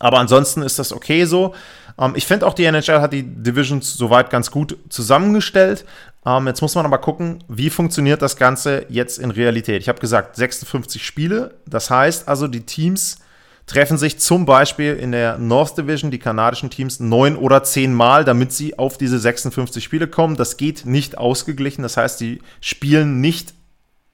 Aber 0.02 0.18
ansonsten 0.18 0.64
ist 0.64 0.80
das 0.80 0.92
okay 0.92 1.26
so. 1.26 1.54
Ähm, 1.98 2.14
ich 2.16 2.26
finde 2.26 2.48
auch, 2.48 2.54
die 2.56 2.66
NHL 2.66 3.02
hat 3.02 3.14
die 3.14 3.24
Divisions 3.24 3.94
soweit 3.94 4.32
ganz 4.32 4.50
gut 4.50 4.78
zusammengestellt. 4.90 5.86
Ähm, 6.26 6.48
jetzt 6.48 6.62
muss 6.62 6.74
man 6.74 6.86
aber 6.86 6.98
gucken, 6.98 7.44
wie 7.48 7.70
funktioniert 7.70 8.22
das 8.22 8.36
Ganze 8.36 8.86
jetzt 8.90 9.20
in 9.20 9.30
Realität. 9.30 9.82
Ich 9.82 9.90
habe 9.90 10.00
gesagt, 10.00 10.36
56 10.36 11.06
Spiele. 11.06 11.54
Das 11.68 11.92
heißt 11.92 12.28
also, 12.28 12.48
die 12.48 12.66
Teams 12.66 13.20
treffen 13.68 14.00
sich 14.00 14.20
zum 14.20 14.48
Beispiel 14.48 14.96
in 14.96 15.12
der 15.12 15.38
North 15.38 15.78
Division, 15.78 16.10
die 16.10 16.18
kanadischen 16.18 16.72
Teams, 16.72 17.00
neun 17.00 17.38
oder 17.38 17.64
zehn 17.64 17.94
Mal, 17.94 18.26
damit 18.26 18.52
sie 18.52 18.80
auf 18.80 18.98
diese 18.98 19.20
56 19.20 19.84
Spiele 19.84 20.08
kommen. 20.08 20.36
Das 20.36 20.58
geht 20.58 20.88
nicht 20.88 21.20
ausgeglichen. 21.20 21.84
Das 21.84 21.96
heißt, 21.96 22.18
sie 22.18 22.42
spielen 22.60 23.22
nicht 23.22 23.54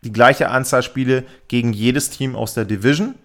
die 0.01 0.11
gleiche 0.11 0.49
Anzahl 0.49 0.83
Spiele 0.83 1.23
gegen 1.47 1.71
jedes 1.71 2.09
Team 2.09 2.35
aus 2.35 2.53
der 2.53 2.65
Division. 2.65 3.15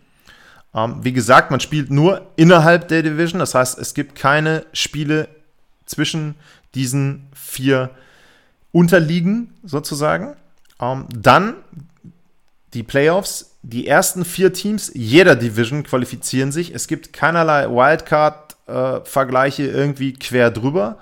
Ähm, 0.74 0.96
wie 1.02 1.12
gesagt, 1.12 1.50
man 1.50 1.60
spielt 1.60 1.90
nur 1.90 2.26
innerhalb 2.36 2.88
der 2.88 3.02
Division. 3.02 3.38
Das 3.38 3.54
heißt, 3.54 3.78
es 3.78 3.94
gibt 3.94 4.14
keine 4.14 4.64
Spiele 4.72 5.28
zwischen 5.86 6.34
diesen 6.74 7.28
vier 7.34 7.90
Unterliegen 8.72 9.52
sozusagen. 9.62 10.34
Ähm, 10.80 11.06
dann 11.14 11.54
die 12.74 12.82
Playoffs. 12.82 13.50
Die 13.62 13.86
ersten 13.86 14.24
vier 14.24 14.52
Teams 14.52 14.90
jeder 14.94 15.36
Division 15.36 15.84
qualifizieren 15.84 16.50
sich. 16.50 16.74
Es 16.74 16.88
gibt 16.88 17.12
keinerlei 17.12 17.68
Wildcard-Vergleiche 17.68 19.64
irgendwie 19.64 20.14
quer 20.14 20.50
drüber. 20.50 20.98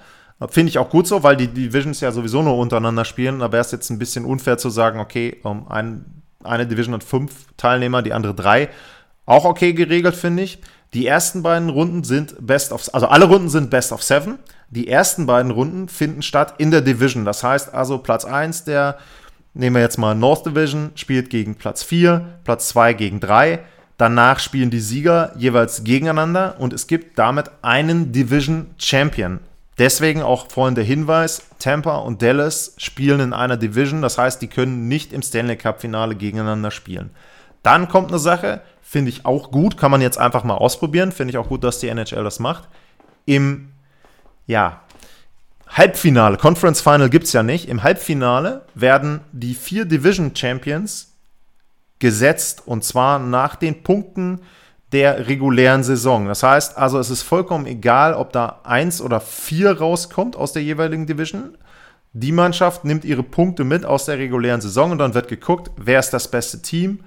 Finde 0.48 0.70
ich 0.70 0.78
auch 0.78 0.90
gut 0.90 1.06
so, 1.06 1.22
weil 1.22 1.36
die 1.36 1.48
Divisions 1.48 2.00
ja 2.00 2.12
sowieso 2.12 2.42
nur 2.42 2.58
untereinander 2.58 3.04
spielen. 3.04 3.38
Da 3.38 3.52
wäre 3.52 3.60
es 3.60 3.70
jetzt 3.70 3.90
ein 3.90 3.98
bisschen 3.98 4.24
unfair 4.24 4.58
zu 4.58 4.68
sagen, 4.68 5.00
okay, 5.00 5.40
ein, 5.68 6.04
eine 6.42 6.66
Division 6.66 6.94
hat 6.94 7.04
fünf 7.04 7.32
Teilnehmer, 7.56 8.02
die 8.02 8.12
andere 8.12 8.34
drei. 8.34 8.68
Auch 9.30 9.44
okay 9.44 9.74
geregelt, 9.74 10.16
finde 10.16 10.42
ich. 10.42 10.58
Die 10.92 11.06
ersten 11.06 11.44
beiden 11.44 11.68
Runden 11.68 12.02
sind 12.02 12.34
Best 12.44 12.72
of, 12.72 12.92
also 12.92 13.06
alle 13.06 13.26
Runden 13.26 13.48
sind 13.48 13.70
Best 13.70 13.92
of 13.92 14.02
Seven. 14.02 14.40
Die 14.70 14.88
ersten 14.88 15.24
beiden 15.24 15.52
Runden 15.52 15.88
finden 15.88 16.22
statt 16.22 16.54
in 16.58 16.72
der 16.72 16.80
Division. 16.80 17.24
Das 17.24 17.44
heißt 17.44 17.72
also, 17.72 17.98
Platz 17.98 18.24
1 18.24 18.64
der, 18.64 18.98
nehmen 19.54 19.76
wir 19.76 19.82
jetzt 19.82 19.98
mal 19.98 20.16
North 20.16 20.46
Division, 20.46 20.90
spielt 20.96 21.30
gegen 21.30 21.54
Platz 21.54 21.84
4, 21.84 22.40
Platz 22.42 22.70
2 22.70 22.94
gegen 22.94 23.20
3. 23.20 23.60
Danach 23.98 24.40
spielen 24.40 24.70
die 24.70 24.80
Sieger 24.80 25.32
jeweils 25.36 25.84
gegeneinander 25.84 26.56
und 26.58 26.72
es 26.72 26.88
gibt 26.88 27.16
damit 27.16 27.52
einen 27.62 28.10
Division 28.10 28.74
Champion. 28.78 29.38
Deswegen 29.78 30.22
auch 30.22 30.50
vorhin 30.50 30.74
der 30.74 30.82
Hinweis, 30.82 31.42
Tampa 31.60 31.98
und 31.98 32.20
Dallas 32.20 32.74
spielen 32.78 33.20
in 33.20 33.32
einer 33.32 33.56
Division, 33.56 34.02
das 34.02 34.18
heißt, 34.18 34.42
die 34.42 34.48
können 34.48 34.88
nicht 34.88 35.12
im 35.12 35.22
Stanley 35.22 35.56
Cup 35.56 35.80
Finale 35.80 36.16
gegeneinander 36.16 36.72
spielen. 36.72 37.10
Dann 37.62 37.88
kommt 37.88 38.08
eine 38.08 38.18
Sache, 38.18 38.62
finde 38.90 39.10
ich 39.10 39.24
auch 39.24 39.52
gut, 39.52 39.76
kann 39.76 39.92
man 39.92 40.00
jetzt 40.00 40.18
einfach 40.18 40.42
mal 40.42 40.56
ausprobieren, 40.56 41.12
finde 41.12 41.30
ich 41.30 41.38
auch 41.38 41.46
gut, 41.46 41.62
dass 41.62 41.78
die 41.78 41.86
NHL 41.86 42.24
das 42.24 42.40
macht. 42.40 42.68
Im, 43.24 43.68
ja, 44.48 44.80
Halbfinale, 45.68 46.36
Conference 46.36 46.80
Final 46.80 47.08
gibt 47.08 47.26
es 47.26 47.32
ja 47.32 47.44
nicht. 47.44 47.68
Im 47.68 47.84
Halbfinale 47.84 48.62
werden 48.74 49.20
die 49.30 49.54
vier 49.54 49.84
Division 49.84 50.34
Champions 50.34 51.12
gesetzt 52.00 52.64
und 52.66 52.82
zwar 52.82 53.20
nach 53.20 53.54
den 53.54 53.84
Punkten 53.84 54.40
der 54.90 55.28
regulären 55.28 55.84
Saison. 55.84 56.26
Das 56.26 56.42
heißt 56.42 56.76
also, 56.76 56.98
es 56.98 57.10
ist 57.10 57.22
vollkommen 57.22 57.66
egal, 57.66 58.14
ob 58.14 58.32
da 58.32 58.58
eins 58.64 59.00
oder 59.00 59.20
vier 59.20 59.78
rauskommt 59.78 60.34
aus 60.34 60.52
der 60.52 60.64
jeweiligen 60.64 61.06
Division. 61.06 61.56
Die 62.12 62.32
Mannschaft 62.32 62.84
nimmt 62.84 63.04
ihre 63.04 63.22
Punkte 63.22 63.62
mit 63.62 63.84
aus 63.84 64.06
der 64.06 64.18
regulären 64.18 64.60
Saison 64.60 64.90
und 64.90 64.98
dann 64.98 65.14
wird 65.14 65.28
geguckt, 65.28 65.70
wer 65.76 66.00
ist 66.00 66.10
das 66.10 66.28
beste 66.28 66.60
Team, 66.60 67.04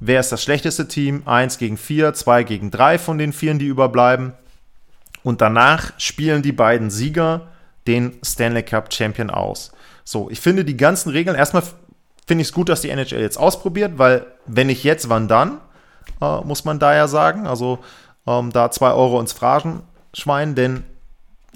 wer 0.00 0.20
ist 0.20 0.32
das 0.32 0.42
schlechteste 0.42 0.88
Team, 0.88 1.22
1 1.26 1.58
gegen 1.58 1.76
4, 1.76 2.14
2 2.14 2.42
gegen 2.44 2.70
3 2.70 2.98
von 2.98 3.18
den 3.18 3.32
vieren, 3.32 3.58
die 3.58 3.66
überbleiben. 3.66 4.32
Und 5.22 5.40
danach 5.40 5.92
spielen 5.98 6.42
die 6.42 6.52
beiden 6.52 6.90
Sieger 6.90 7.48
den 7.86 8.18
Stanley 8.24 8.62
Cup 8.62 8.92
Champion 8.92 9.30
aus. 9.30 9.72
So, 10.04 10.30
ich 10.30 10.40
finde 10.40 10.64
die 10.64 10.76
ganzen 10.76 11.10
Regeln, 11.10 11.36
erstmal 11.36 11.62
finde 12.26 12.42
ich 12.42 12.48
es 12.48 12.54
gut, 12.54 12.68
dass 12.68 12.80
die 12.80 12.90
NHL 12.90 13.20
jetzt 13.20 13.38
ausprobiert, 13.38 13.98
weil 13.98 14.26
wenn 14.46 14.68
nicht 14.68 14.84
jetzt, 14.84 15.08
wann 15.08 15.28
dann, 15.28 15.58
äh, 16.20 16.40
muss 16.42 16.64
man 16.64 16.78
da 16.78 16.94
ja 16.94 17.08
sagen. 17.08 17.46
Also 17.46 17.78
ähm, 18.26 18.52
da 18.52 18.70
2 18.70 18.92
Euro 18.92 19.20
ins 19.20 19.32
Phrasenschwein, 19.32 20.54
denn 20.54 20.84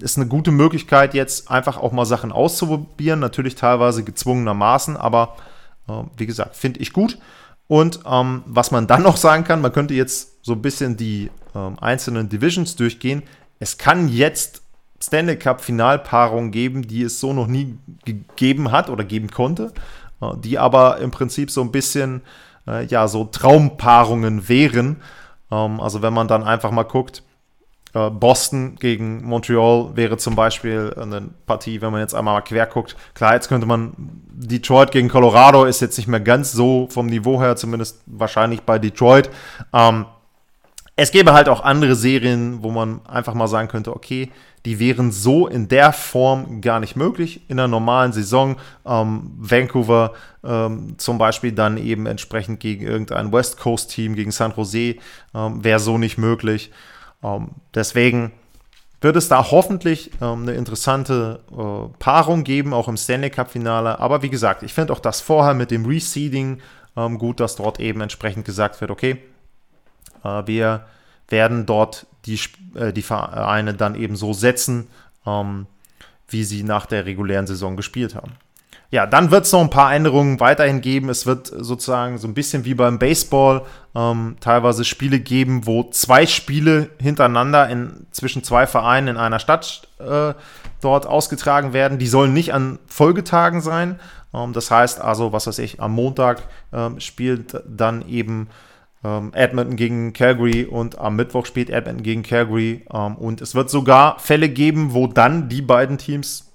ist 0.01 0.17
eine 0.17 0.29
gute 0.29 0.51
Möglichkeit, 0.51 1.15
jetzt 1.15 1.51
einfach 1.51 1.77
auch 1.77 1.93
mal 1.93 2.07
Sachen 2.07 2.33
auszuprobieren. 2.33 3.21
Natürlich 3.21 3.55
teilweise 3.55 4.03
gezwungenermaßen, 4.03 4.97
aber 4.97 5.37
äh, 5.89 6.03
wie 6.17 6.27
gesagt, 6.27 6.57
finde 6.57 6.81
ich 6.81 6.93
gut. 6.93 7.19
Und 7.71 8.01
ähm, 8.05 8.43
was 8.47 8.73
man 8.73 8.89
dann 8.89 9.05
noch 9.05 9.17
sagen 9.17 9.45
kann, 9.45 9.61
man 9.61 9.73
könnte 9.73 9.95
jetzt 9.95 10.45
so 10.45 10.55
ein 10.55 10.61
bisschen 10.61 10.97
die 10.97 11.31
ähm, 11.55 11.79
einzelnen 11.81 12.29
Divisions 12.29 12.75
durchgehen. 12.75 13.23
Es 13.61 13.79
kann 13.79 14.09
jetzt 14.09 14.63
Stanley 15.01 15.37
Cup 15.37 15.61
Finalpaarungen 15.61 16.51
geben, 16.51 16.83
die 16.83 17.03
es 17.03 17.21
so 17.21 17.33
noch 17.33 17.47
nie 17.47 17.79
gegeben 18.05 18.73
hat 18.73 18.91
oder 18.91 19.05
geben 19.05 19.31
konnte, 19.31 19.73
äh, 20.21 20.33
die 20.39 20.59
aber 20.59 20.99
im 20.99 21.13
Prinzip 21.13 21.49
so 21.49 21.61
ein 21.61 21.71
bisschen 21.71 22.23
äh, 22.67 22.87
ja 22.87 23.07
so 23.07 23.25
Traumpaarungen 23.25 24.49
wären. 24.49 24.97
Ähm, 25.53 25.79
also 25.81 26.03
wenn 26.03 26.13
man 26.13 26.27
dann 26.27 26.43
einfach 26.43 26.73
mal 26.73 26.83
guckt, 26.83 27.23
Boston 27.93 28.77
gegen 28.77 29.25
Montreal 29.25 29.91
wäre 29.95 30.17
zum 30.17 30.37
Beispiel 30.37 30.95
eine 30.97 31.31
Partie, 31.47 31.81
wenn 31.81 31.91
man 31.91 32.01
jetzt 32.01 32.15
einmal 32.15 32.35
mal 32.35 32.43
quer 32.43 32.67
guckt. 32.67 32.97
Klar, 33.15 33.35
jetzt 33.35 33.49
könnte 33.49 33.67
man 33.67 33.93
Detroit 34.33 34.91
gegen 34.91 35.09
Colorado 35.09 35.65
ist 35.65 35.81
jetzt 35.81 35.99
nicht 35.99 36.07
mehr 36.07 36.21
ganz 36.21 36.53
so 36.53 36.89
vom 36.91 37.07
Niveau 37.07 37.41
her, 37.41 37.57
zumindest 37.57 38.01
wahrscheinlich 38.07 38.63
bei 38.63 38.79
Detroit. 38.79 39.29
Ähm, 39.73 40.07
es 40.97 41.11
gäbe 41.13 41.33
halt 41.33 41.49
auch 41.49 41.63
andere 41.63 41.95
Serien, 41.95 42.63
wo 42.63 42.71
man 42.71 43.05
einfach 43.07 43.35
mal 43.35 43.49
sagen 43.49 43.69
könnte, 43.69 43.95
okay, 43.95 44.31
die 44.67 44.79
wären 44.79 45.11
so 45.11 45.47
in 45.47 45.69
der 45.69 45.93
Form 45.93 46.61
gar 46.61 46.81
nicht 46.81 46.95
möglich 46.95 47.41
in 47.49 47.59
einer 47.59 47.69
normalen 47.69 48.13
Saison. 48.13 48.57
Ähm, 48.85 49.33
Vancouver 49.39 50.13
ähm, 50.45 50.97
zum 50.99 51.17
Beispiel 51.17 51.53
dann 51.53 51.79
eben 51.79 52.05
entsprechend 52.05 52.61
gegen 52.61 52.85
irgendein 52.85 53.33
West 53.33 53.59
Coast 53.59 53.91
Team, 53.91 54.15
gegen 54.15 54.31
San 54.31 54.53
Jose, 54.55 54.97
ähm, 55.35 55.65
wäre 55.65 55.81
so 55.81 55.97
nicht 55.97 56.19
möglich. 56.19 56.71
Ähm, 57.23 57.51
deswegen 57.75 58.33
wird 59.01 59.17
es 59.17 59.29
da 59.29 59.51
hoffentlich 59.51 60.11
ähm, 60.21 60.43
eine 60.43 60.53
interessante 60.53 61.41
äh, 61.51 61.99
Paarung 61.99 62.45
geben, 62.45 62.75
auch 62.75 62.89
im 62.89 62.97
Stanley 62.97 63.31
Cup-Finale. 63.31 63.99
Aber 63.99 64.23
wie 64.23 64.31
gesagt, 64.31 64.63
ich 64.63 64.75
finde 64.75 64.93
auch 64.93 65.01
das 65.01 65.21
vorher 65.21 65.55
mit 65.55 65.71
dem 65.71 65.87
Reseeding 65.87 66.61
ähm, 66.97 67.19
gut, 67.19 67.41
dass 67.41 67.57
dort 67.57 67.81
eben 67.81 68.01
entsprechend 68.01 68.45
gesagt 68.45 68.81
wird, 68.81 68.91
okay, 68.91 69.23
äh, 70.25 70.43
wir 70.47 70.85
werden 71.29 71.67
dort 71.67 72.07
die, 72.27 72.39
äh, 72.75 72.93
die 72.93 73.03
Vereine 73.03 73.75
dann 73.75 73.95
eben 73.95 74.17
so 74.17 74.33
setzen, 74.33 74.89
ähm, 75.27 75.67
wie 76.29 76.45
sie 76.45 76.63
nach 76.63 76.87
der 76.87 77.07
regulären 77.07 77.47
Saison 77.47 77.77
gespielt 77.77 78.15
haben. 78.15 78.33
Ja, 78.93 79.07
dann 79.07 79.31
wird 79.31 79.45
es 79.45 79.53
noch 79.53 79.61
ein 79.61 79.71
paar 79.71 79.95
Änderungen 79.95 80.41
weiterhin 80.41 80.81
geben. 80.81 81.11
Es 81.11 81.25
wird 81.25 81.47
sozusagen 81.47 82.19
so 82.19 82.27
ein 82.27 82.35
bisschen 82.35 82.65
wie 82.65 82.75
beim 82.75 82.99
Baseball 82.99 83.63
ähm, 83.95 84.37
teilweise 84.41 84.85
Spiele 84.85 85.21
geben, 85.21 85.65
wo 85.65 85.85
zwei 85.91 86.27
Spiele 86.27 86.91
hintereinander 87.01 87.69
in, 87.69 88.07
zwischen 88.11 88.43
zwei 88.43 88.67
Vereinen 88.67 89.09
in 89.09 89.17
einer 89.17 89.39
Stadt 89.39 89.87
äh, 90.01 90.35
dort 90.81 91.07
ausgetragen 91.07 91.73
werden. 91.73 91.99
Die 91.99 92.09
sollen 92.09 92.33
nicht 92.33 92.53
an 92.53 92.81
Folgetagen 92.87 93.61
sein. 93.61 94.01
Ähm, 94.35 94.53
das 94.53 94.73
heißt 94.73 95.01
also, 95.01 95.33
was 95.33 95.47
weiß 95.47 95.61
ich, 95.61 95.81
am 95.81 95.93
Montag 95.93 96.43
ähm, 96.73 96.99
spielt 96.99 97.63
dann 97.69 98.09
eben 98.09 98.49
ähm, 99.05 99.31
Edmonton 99.35 99.77
gegen 99.77 100.13
Calgary 100.13 100.65
und 100.65 100.99
am 100.99 101.15
Mittwoch 101.15 101.47
spielt 101.47 101.71
Edmonton 101.71 102.03
gegen 102.03 102.25
Calgary. 102.25 102.85
Ähm, 102.93 103.15
und 103.15 103.41
es 103.41 103.55
wird 103.55 103.71
sogar 103.71 104.19
Fälle 104.19 104.49
geben, 104.49 104.95
wo 104.95 105.07
dann 105.07 105.49
die 105.49 105.63
beiden 105.63 105.97
Teams 105.97 106.50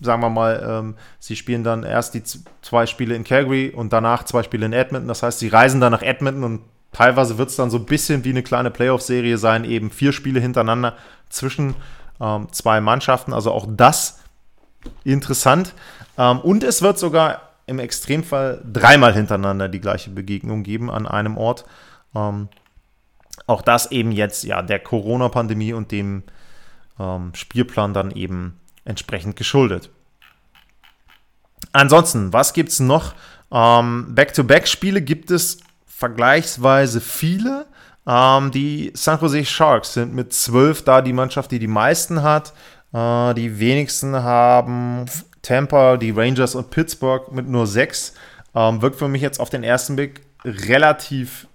sagen 0.00 0.22
wir 0.22 0.30
mal, 0.30 0.64
ähm, 0.66 0.94
sie 1.18 1.36
spielen 1.36 1.64
dann 1.64 1.82
erst 1.82 2.14
die 2.14 2.22
zwei 2.62 2.86
Spiele 2.86 3.14
in 3.14 3.24
Calgary 3.24 3.70
und 3.70 3.92
danach 3.92 4.24
zwei 4.24 4.42
Spiele 4.42 4.66
in 4.66 4.72
Edmonton. 4.72 5.08
Das 5.08 5.22
heißt, 5.22 5.38
sie 5.38 5.48
reisen 5.48 5.80
dann 5.80 5.92
nach 5.92 6.02
Edmonton 6.02 6.44
und 6.44 6.60
teilweise 6.92 7.38
wird 7.38 7.50
es 7.50 7.56
dann 7.56 7.70
so 7.70 7.78
ein 7.78 7.86
bisschen 7.86 8.24
wie 8.24 8.30
eine 8.30 8.42
kleine 8.42 8.70
Playoff-Serie 8.70 9.38
sein, 9.38 9.64
eben 9.64 9.90
vier 9.90 10.12
Spiele 10.12 10.40
hintereinander 10.40 10.94
zwischen 11.28 11.74
ähm, 12.20 12.48
zwei 12.52 12.80
Mannschaften. 12.80 13.32
Also 13.32 13.50
auch 13.52 13.66
das 13.68 14.20
interessant. 15.04 15.74
Ähm, 16.16 16.40
und 16.40 16.62
es 16.64 16.82
wird 16.82 16.98
sogar 16.98 17.42
im 17.66 17.78
Extremfall 17.78 18.62
dreimal 18.70 19.14
hintereinander 19.14 19.68
die 19.68 19.80
gleiche 19.80 20.10
Begegnung 20.10 20.62
geben 20.62 20.90
an 20.90 21.06
einem 21.06 21.36
Ort. 21.36 21.64
Ähm, 22.14 22.48
auch 23.46 23.62
das 23.62 23.90
eben 23.90 24.12
jetzt 24.12 24.44
ja 24.44 24.62
der 24.62 24.78
Corona-Pandemie 24.78 25.72
und 25.72 25.90
dem 25.90 26.22
ähm, 26.98 27.32
Spielplan 27.34 27.92
dann 27.92 28.10
eben 28.12 28.60
entsprechend 28.84 29.36
geschuldet. 29.36 29.90
Ansonsten, 31.72 32.32
was 32.32 32.52
gibt 32.52 32.70
es 32.70 32.80
noch? 32.80 33.14
Ähm, 33.50 34.14
Back-to-Back-Spiele 34.14 35.02
gibt 35.02 35.30
es 35.30 35.58
vergleichsweise 35.86 37.00
viele. 37.00 37.66
Ähm, 38.06 38.50
die 38.50 38.92
San 38.94 39.20
Jose 39.20 39.44
Sharks 39.44 39.94
sind 39.94 40.14
mit 40.14 40.32
zwölf 40.32 40.82
da 40.82 41.02
die 41.02 41.12
Mannschaft, 41.12 41.50
die 41.50 41.58
die 41.58 41.66
meisten 41.66 42.22
hat. 42.22 42.52
Äh, 42.92 43.34
die 43.34 43.58
wenigsten 43.58 44.14
haben 44.14 45.06
Tampa, 45.42 45.96
die 45.96 46.10
Rangers 46.10 46.54
und 46.54 46.70
Pittsburgh 46.70 47.32
mit 47.32 47.48
nur 47.48 47.66
sechs. 47.66 48.14
Ähm, 48.54 48.82
wirkt 48.82 48.96
für 48.96 49.08
mich 49.08 49.22
jetzt 49.22 49.40
auf 49.40 49.50
den 49.50 49.64
ersten 49.64 49.96
Blick 49.96 50.22
relativ 50.44 51.48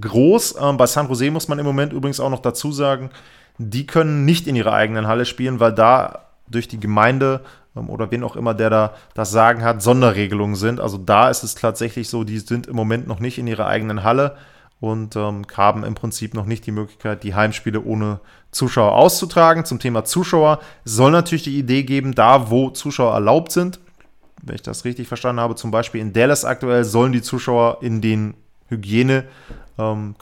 groß. 0.00 0.56
Ähm, 0.60 0.76
bei 0.76 0.86
San 0.86 1.08
Jose 1.08 1.30
muss 1.30 1.48
man 1.48 1.58
im 1.58 1.66
Moment 1.66 1.92
übrigens 1.92 2.20
auch 2.20 2.30
noch 2.30 2.42
dazu 2.42 2.72
sagen, 2.72 3.10
die 3.58 3.86
können 3.86 4.24
nicht 4.24 4.46
in 4.46 4.56
ihrer 4.56 4.72
eigenen 4.72 5.06
Halle 5.06 5.26
spielen, 5.26 5.60
weil 5.60 5.72
da 5.72 6.31
durch 6.54 6.68
die 6.68 6.80
Gemeinde 6.80 7.40
ähm, 7.76 7.90
oder 7.90 8.10
wen 8.10 8.22
auch 8.22 8.36
immer, 8.36 8.54
der 8.54 8.70
da 8.70 8.94
das 9.14 9.30
Sagen 9.30 9.62
hat, 9.62 9.82
Sonderregelungen 9.82 10.56
sind. 10.56 10.80
Also 10.80 10.98
da 10.98 11.28
ist 11.30 11.42
es 11.42 11.54
tatsächlich 11.54 12.08
so, 12.08 12.24
die 12.24 12.38
sind 12.38 12.66
im 12.66 12.76
Moment 12.76 13.06
noch 13.06 13.20
nicht 13.20 13.38
in 13.38 13.46
ihrer 13.46 13.66
eigenen 13.66 14.04
Halle 14.04 14.36
und 14.80 15.16
ähm, 15.16 15.42
haben 15.56 15.84
im 15.84 15.94
Prinzip 15.94 16.34
noch 16.34 16.46
nicht 16.46 16.66
die 16.66 16.72
Möglichkeit, 16.72 17.22
die 17.22 17.34
Heimspiele 17.34 17.80
ohne 17.80 18.20
Zuschauer 18.50 18.92
auszutragen. 18.92 19.64
Zum 19.64 19.78
Thema 19.78 20.04
Zuschauer 20.04 20.60
soll 20.84 21.12
natürlich 21.12 21.44
die 21.44 21.58
Idee 21.58 21.84
geben, 21.84 22.14
da 22.14 22.50
wo 22.50 22.70
Zuschauer 22.70 23.14
erlaubt 23.14 23.52
sind, 23.52 23.78
wenn 24.42 24.56
ich 24.56 24.62
das 24.62 24.84
richtig 24.84 25.06
verstanden 25.08 25.40
habe, 25.40 25.54
zum 25.54 25.70
Beispiel 25.70 26.00
in 26.00 26.12
Dallas 26.12 26.44
aktuell 26.44 26.84
sollen 26.84 27.12
die 27.12 27.22
Zuschauer 27.22 27.78
in 27.80 28.00
den 28.00 28.34
Hygienekonzepten 28.68 29.61
ähm, 29.78 30.14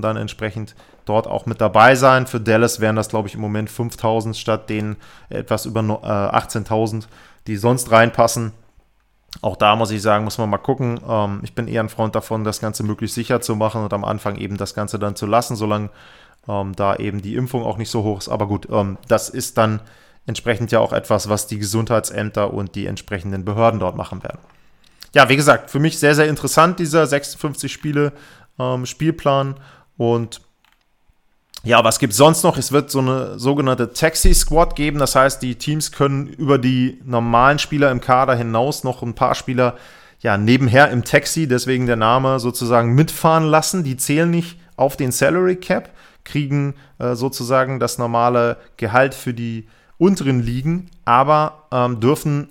dann 0.00 0.16
entsprechend 0.16 0.74
dort 1.04 1.26
auch 1.26 1.46
mit 1.46 1.60
dabei 1.60 1.94
sein. 1.94 2.26
Für 2.26 2.40
Dallas 2.40 2.80
wären 2.80 2.96
das, 2.96 3.08
glaube 3.08 3.28
ich, 3.28 3.34
im 3.34 3.40
Moment 3.40 3.70
5000 3.70 4.36
statt 4.36 4.70
den 4.70 4.96
etwas 5.28 5.66
über 5.66 5.80
äh, 5.80 6.36
18.000, 6.36 7.04
die 7.46 7.56
sonst 7.56 7.90
reinpassen. 7.90 8.52
Auch 9.40 9.56
da 9.56 9.76
muss 9.76 9.90
ich 9.90 10.02
sagen, 10.02 10.24
muss 10.24 10.38
man 10.38 10.50
mal 10.50 10.58
gucken. 10.58 11.00
Ähm, 11.08 11.40
ich 11.42 11.54
bin 11.54 11.66
eher 11.66 11.82
ein 11.82 11.88
Freund 11.88 12.14
davon, 12.14 12.44
das 12.44 12.60
Ganze 12.60 12.82
möglichst 12.82 13.14
sicher 13.14 13.40
zu 13.40 13.56
machen 13.56 13.82
und 13.82 13.92
am 13.92 14.04
Anfang 14.04 14.36
eben 14.36 14.56
das 14.56 14.74
Ganze 14.74 14.98
dann 14.98 15.16
zu 15.16 15.26
lassen, 15.26 15.56
solange 15.56 15.90
ähm, 16.48 16.74
da 16.76 16.96
eben 16.96 17.22
die 17.22 17.34
Impfung 17.34 17.62
auch 17.64 17.78
nicht 17.78 17.90
so 17.90 18.02
hoch 18.02 18.18
ist. 18.18 18.28
Aber 18.28 18.46
gut, 18.46 18.68
ähm, 18.70 18.98
das 19.08 19.28
ist 19.28 19.56
dann 19.58 19.80
entsprechend 20.26 20.70
ja 20.70 20.80
auch 20.80 20.92
etwas, 20.92 21.28
was 21.28 21.46
die 21.46 21.58
Gesundheitsämter 21.58 22.52
und 22.52 22.74
die 22.74 22.86
entsprechenden 22.86 23.44
Behörden 23.44 23.80
dort 23.80 23.96
machen 23.96 24.22
werden. 24.22 24.38
Ja, 25.14 25.28
wie 25.28 25.36
gesagt, 25.36 25.70
für 25.70 25.78
mich 25.78 25.98
sehr, 25.98 26.14
sehr 26.14 26.28
interessant, 26.28 26.78
dieser 26.78 27.06
56 27.06 27.70
Spiele 27.72 28.12
ähm, 28.62 28.86
Spielplan. 28.86 29.56
Und 29.96 30.40
ja, 31.64 31.84
was 31.84 31.98
gibt 31.98 32.12
es 32.12 32.16
sonst 32.16 32.42
noch? 32.42 32.56
Es 32.56 32.72
wird 32.72 32.90
so 32.90 32.98
eine 32.98 33.38
sogenannte 33.38 33.92
Taxi-Squad 33.92 34.74
geben. 34.74 34.98
Das 34.98 35.14
heißt, 35.14 35.42
die 35.42 35.56
Teams 35.56 35.92
können 35.92 36.26
über 36.26 36.58
die 36.58 37.00
normalen 37.04 37.58
Spieler 37.58 37.90
im 37.90 38.00
Kader 38.00 38.34
hinaus 38.34 38.84
noch 38.84 39.02
ein 39.02 39.14
paar 39.14 39.34
Spieler 39.34 39.76
ja, 40.20 40.38
nebenher 40.38 40.90
im 40.90 41.04
Taxi, 41.04 41.48
deswegen 41.48 41.86
der 41.86 41.96
Name 41.96 42.38
sozusagen 42.38 42.94
mitfahren 42.94 43.44
lassen. 43.44 43.82
Die 43.82 43.96
zählen 43.96 44.30
nicht 44.30 44.58
auf 44.76 44.96
den 44.96 45.12
Salary 45.12 45.56
Cap, 45.56 45.90
kriegen 46.24 46.74
äh, 46.98 47.14
sozusagen 47.14 47.80
das 47.80 47.98
normale 47.98 48.56
Gehalt 48.76 49.14
für 49.14 49.34
die 49.34 49.68
unteren 49.98 50.40
Ligen, 50.40 50.90
aber 51.04 51.66
ähm, 51.72 52.00
dürfen 52.00 52.48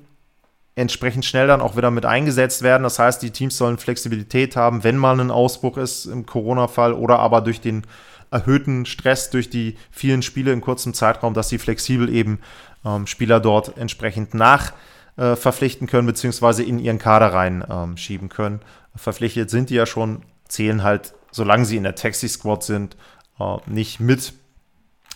entsprechend 0.81 1.25
schnell 1.25 1.47
dann 1.47 1.61
auch 1.61 1.77
wieder 1.77 1.91
mit 1.91 2.05
eingesetzt 2.05 2.61
werden. 2.61 2.83
Das 2.83 2.99
heißt, 2.99 3.21
die 3.21 3.31
Teams 3.31 3.57
sollen 3.57 3.77
Flexibilität 3.77 4.55
haben, 4.55 4.83
wenn 4.83 4.97
mal 4.97 5.19
ein 5.19 5.31
Ausbruch 5.31 5.77
ist 5.77 6.05
im 6.05 6.25
Corona-Fall 6.25 6.93
oder 6.93 7.19
aber 7.19 7.41
durch 7.41 7.61
den 7.61 7.85
erhöhten 8.31 8.85
Stress, 8.85 9.29
durch 9.29 9.49
die 9.49 9.77
vielen 9.91 10.21
Spiele 10.21 10.51
in 10.51 10.61
kurzem 10.61 10.93
Zeitraum, 10.93 11.33
dass 11.33 11.49
sie 11.49 11.57
flexibel 11.57 12.09
eben 12.09 12.39
ähm, 12.85 13.07
Spieler 13.07 13.39
dort 13.39 13.77
entsprechend 13.77 14.33
nach 14.33 14.73
äh, 15.17 15.35
verpflichten 15.35 15.87
können, 15.87 16.07
beziehungsweise 16.07 16.63
in 16.63 16.79
ihren 16.79 16.99
Kader 16.99 17.33
reinschieben 17.33 18.27
ähm, 18.27 18.35
können. 18.35 18.59
Verpflichtet 18.95 19.49
sind 19.49 19.69
die 19.69 19.75
ja 19.75 19.85
schon, 19.85 20.23
zählen 20.47 20.83
halt, 20.83 21.13
solange 21.31 21.65
sie 21.65 21.77
in 21.77 21.83
der 21.83 21.95
Taxi-Squad 21.95 22.63
sind, 22.63 22.97
äh, 23.39 23.57
nicht 23.65 23.99
mit 23.99 24.33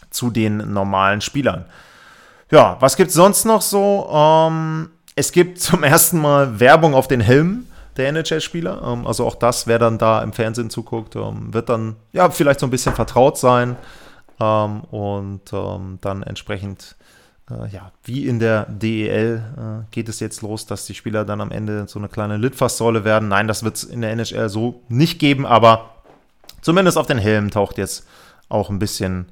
zu 0.10 0.30
den 0.30 0.58
normalen 0.74 1.22
Spielern. 1.22 1.66
Ja, 2.52 2.78
was 2.80 2.96
gibt 2.96 3.10
es 3.10 3.16
sonst 3.16 3.46
noch 3.46 3.62
so? 3.62 4.10
Ähm, 4.12 4.90
es 5.16 5.32
gibt 5.32 5.60
zum 5.60 5.84
ersten 5.84 6.20
Mal 6.20 6.60
Werbung 6.60 6.94
auf 6.94 7.08
den 7.08 7.22
Helmen 7.22 7.70
der 7.98 8.10
NHL-Spieler. 8.10 8.82
Ähm, 8.84 9.08
also 9.08 9.26
auch 9.26 9.36
das, 9.36 9.68
wer 9.68 9.80
dann 9.80 9.98
da 9.98 10.22
im 10.22 10.34
Fernsehen 10.34 10.70
zuguckt, 10.70 11.16
ähm, 11.16 11.54
wird 11.54 11.70
dann 11.70 11.96
ja 12.12 12.30
vielleicht 12.30 12.60
so 12.60 12.68
ein 12.68 12.72
bisschen 12.72 12.94
vertraut 12.94 13.38
sein 13.38 13.76
ähm, 14.40 14.82
und 14.86 15.42
dann 16.02 16.24
entsprechend 16.24 16.96
äh, 17.50 17.68
ja, 17.70 17.92
wie 18.04 18.28
in 18.28 18.40
der 18.40 18.66
DEL 18.66 19.44
äh, 19.58 19.92
geht 19.92 20.10
es 20.10 20.20
jetzt 20.20 20.42
los, 20.42 20.66
dass 20.66 20.86
die 20.86 20.96
Spieler 20.96 21.26
dann 21.26 21.42
am 21.42 21.52
Ende 21.52 21.88
so 21.88 22.00
eine 22.00 22.08
kleine 22.08 22.38
Litfaßsäule 22.38 23.04
werden. 23.04 23.30
Nein, 23.30 23.48
das 23.48 23.64
wird 23.64 23.76
es 23.76 23.84
in 23.84 24.02
der 24.02 24.12
NHL 24.12 24.50
so 24.50 24.82
nicht 24.90 25.20
geben, 25.20 25.46
aber 25.46 25.92
zumindest 26.62 26.98
auf 26.98 27.08
den 27.08 27.20
Helmen 27.20 27.52
taucht 27.52 27.78
jetzt 27.78 28.08
auch 28.50 28.70
ein 28.70 28.80
bisschen 28.80 29.28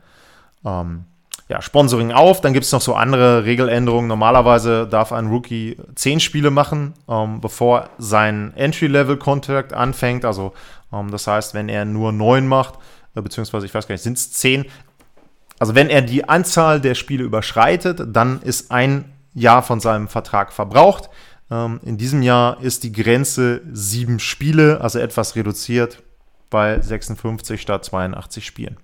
ja, 1.54 1.62
Sponsoring 1.62 2.12
auf. 2.12 2.42
Dann 2.42 2.54
gibt 2.54 2.66
es 2.66 2.72
noch 2.72 2.82
so 2.82 2.96
andere 2.96 3.46
Regeländerungen. 3.46 4.08
Normalerweise 4.08 4.88
darf 4.88 5.12
ein 5.12 5.28
Rookie 5.28 5.78
zehn 5.94 6.20
Spiele 6.20 6.50
machen, 6.50 6.96
ähm, 7.08 7.42
bevor 7.42 7.92
sein 8.00 8.54
Entry-Level-Contract 8.56 9.72
anfängt. 9.72 10.26
Also 10.26 10.54
ähm, 10.92 11.12
das 11.12 11.28
heißt, 11.28 11.54
wenn 11.54 11.70
er 11.70 11.86
nur 11.86 12.12
neun 12.12 12.48
macht, 12.48 12.80
äh, 13.13 13.22
beziehungsweise 13.22 13.68
ich 13.68 13.74
weiß 13.74 13.88
gar 13.88 13.94
nicht, 13.94 14.02
sind 14.02 14.18
es 14.18 14.32
zehn. 14.34 14.66
Also 15.60 15.76
wenn 15.76 15.92
er 15.92 16.02
die 16.02 16.28
Anzahl 16.28 16.82
der 16.82 16.96
Spiele 16.96 17.24
überschreitet, 17.24 18.02
dann 18.08 18.42
ist 18.42 18.72
ein 18.72 19.13
Jahr 19.36 19.62
von 19.62 19.80
seinem 19.80 20.08
Vertrag 20.08 20.54
verbraucht. 20.54 21.12
Ähm, 21.52 21.80
in 21.86 22.00
diesem 22.00 22.24
Jahr 22.24 22.63
ist 22.63 22.82
die 22.84 22.92
Grenze 22.92 23.62
sieben 23.72 24.18
Spiele, 24.18 24.82
also 24.82 24.98
etwas 24.98 25.36
reduziert 25.36 26.02
bei 26.50 26.82
56 26.82 27.62
statt 27.62 27.86
82 27.86 28.44
Spielen. 28.44 28.78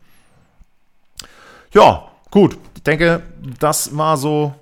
Ja, 1.74 2.10
Gut, 2.32 2.58
ich 2.76 2.84
denke, 2.84 3.24
das 3.60 3.98
war 3.98 4.16
so 4.16 4.54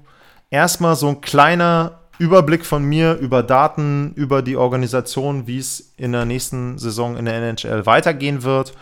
erstmal 0.50 0.96
so 0.96 1.10
ein 1.10 1.22
kleiner 1.22 2.00
Überblick 2.18 2.66
von 2.66 2.84
mir 2.84 3.16
über 3.16 3.44
Daten, 3.44 4.14
über 4.16 4.42
die 4.42 4.56
Organisation, 4.56 5.48
wie 5.48 5.60
es 5.60 5.94
in 5.98 6.14
der 6.14 6.26
nächsten 6.26 6.78
Saison 6.78 7.18
in 7.18 7.26
der 7.26 7.36
NHL 7.36 7.86
weitergehen 7.86 8.44
wird. 8.44 8.74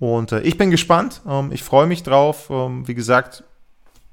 Und 0.00 0.32
äh, 0.32 0.40
ich 0.40 0.58
bin 0.58 0.70
gespannt. 0.70 1.22
Ähm, 1.26 1.52
ich 1.52 1.62
freue 1.62 1.86
mich 1.86 2.02
drauf. 2.02 2.50
Ähm, 2.50 2.86
wie 2.88 2.94
gesagt, 2.94 3.44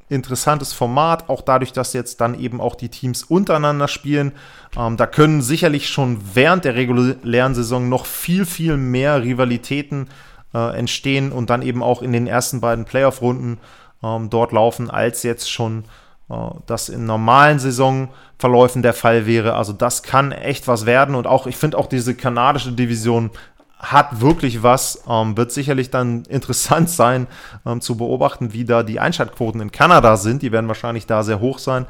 interessantes 0.09 0.73
Format, 0.73 1.29
auch 1.29 1.41
dadurch, 1.41 1.73
dass 1.73 1.93
jetzt 1.93 2.21
dann 2.21 2.39
eben 2.39 2.61
auch 2.61 2.75
die 2.75 2.89
Teams 2.89 3.23
untereinander 3.23 3.87
spielen. 3.87 4.33
Ähm, 4.77 4.97
da 4.97 5.07
können 5.07 5.41
sicherlich 5.41 5.89
schon 5.89 6.19
während 6.35 6.65
der 6.65 6.75
regulären 6.75 7.55
Saison 7.55 7.89
noch 7.89 8.05
viel, 8.05 8.45
viel 8.45 8.77
mehr 8.77 9.23
Rivalitäten 9.23 10.07
äh, 10.53 10.77
entstehen 10.77 11.31
und 11.31 11.49
dann 11.49 11.61
eben 11.61 11.83
auch 11.83 12.01
in 12.01 12.11
den 12.11 12.27
ersten 12.27 12.61
beiden 12.61 12.85
Playoff-Runden 12.85 13.59
ähm, 14.03 14.29
dort 14.29 14.51
laufen, 14.51 14.89
als 14.89 15.23
jetzt 15.23 15.51
schon 15.51 15.85
äh, 16.29 16.35
das 16.65 16.89
in 16.89 17.05
normalen 17.05 17.59
Saisonverläufen 17.59 18.81
der 18.81 18.93
Fall 18.93 19.25
wäre. 19.25 19.55
Also 19.55 19.73
das 19.73 20.03
kann 20.03 20.31
echt 20.31 20.67
was 20.67 20.85
werden 20.85 21.15
und 21.15 21.27
auch, 21.27 21.47
ich 21.47 21.57
finde 21.57 21.77
auch 21.77 21.87
diese 21.87 22.15
kanadische 22.15 22.71
Division 22.71 23.31
hat 23.79 24.19
wirklich 24.19 24.61
was, 24.61 25.03
ähm, 25.07 25.37
wird 25.37 25.51
sicherlich 25.51 25.89
dann 25.89 26.23
interessant 26.29 26.89
sein 26.89 27.27
ähm, 27.65 27.81
zu 27.81 27.97
beobachten, 27.97 28.53
wie 28.53 28.65
da 28.65 28.83
die 28.83 28.99
Einschaltquoten 28.99 29.61
in 29.61 29.71
Kanada 29.71 30.17
sind. 30.17 30.41
Die 30.41 30.51
werden 30.51 30.67
wahrscheinlich 30.67 31.05
da 31.05 31.23
sehr 31.23 31.39
hoch 31.39 31.59
sein. 31.59 31.85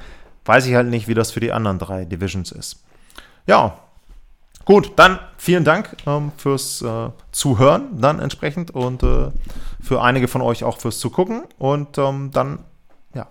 Weiß 0.46 0.66
ich 0.68 0.76
halt 0.76 0.88
nicht, 0.88 1.08
wie 1.08 1.16
das 1.16 1.32
für 1.32 1.40
die 1.40 1.52
anderen 1.52 1.80
drei 1.80 2.06
Divisions 2.06 2.52
ist. 2.52 2.84
Ja, 3.48 3.80
Gut, 4.70 4.92
dann 4.98 5.18
vielen 5.36 5.64
Dank 5.64 5.98
ähm, 6.06 6.32
fürs 6.38 6.84
äh, 6.84 7.10
Zuhören, 7.32 8.00
dann 8.00 8.20
entsprechend 8.20 8.70
und 8.70 9.02
äh, 9.02 9.32
für 9.82 10.00
einige 10.00 10.28
von 10.28 10.44
euch 10.44 10.64
auch 10.64 10.78
fürs 10.78 11.00
Zugucken. 11.00 11.42
Und 11.58 11.98
ähm, 11.98 12.30
dann 12.32 12.60
ja, 13.16 13.26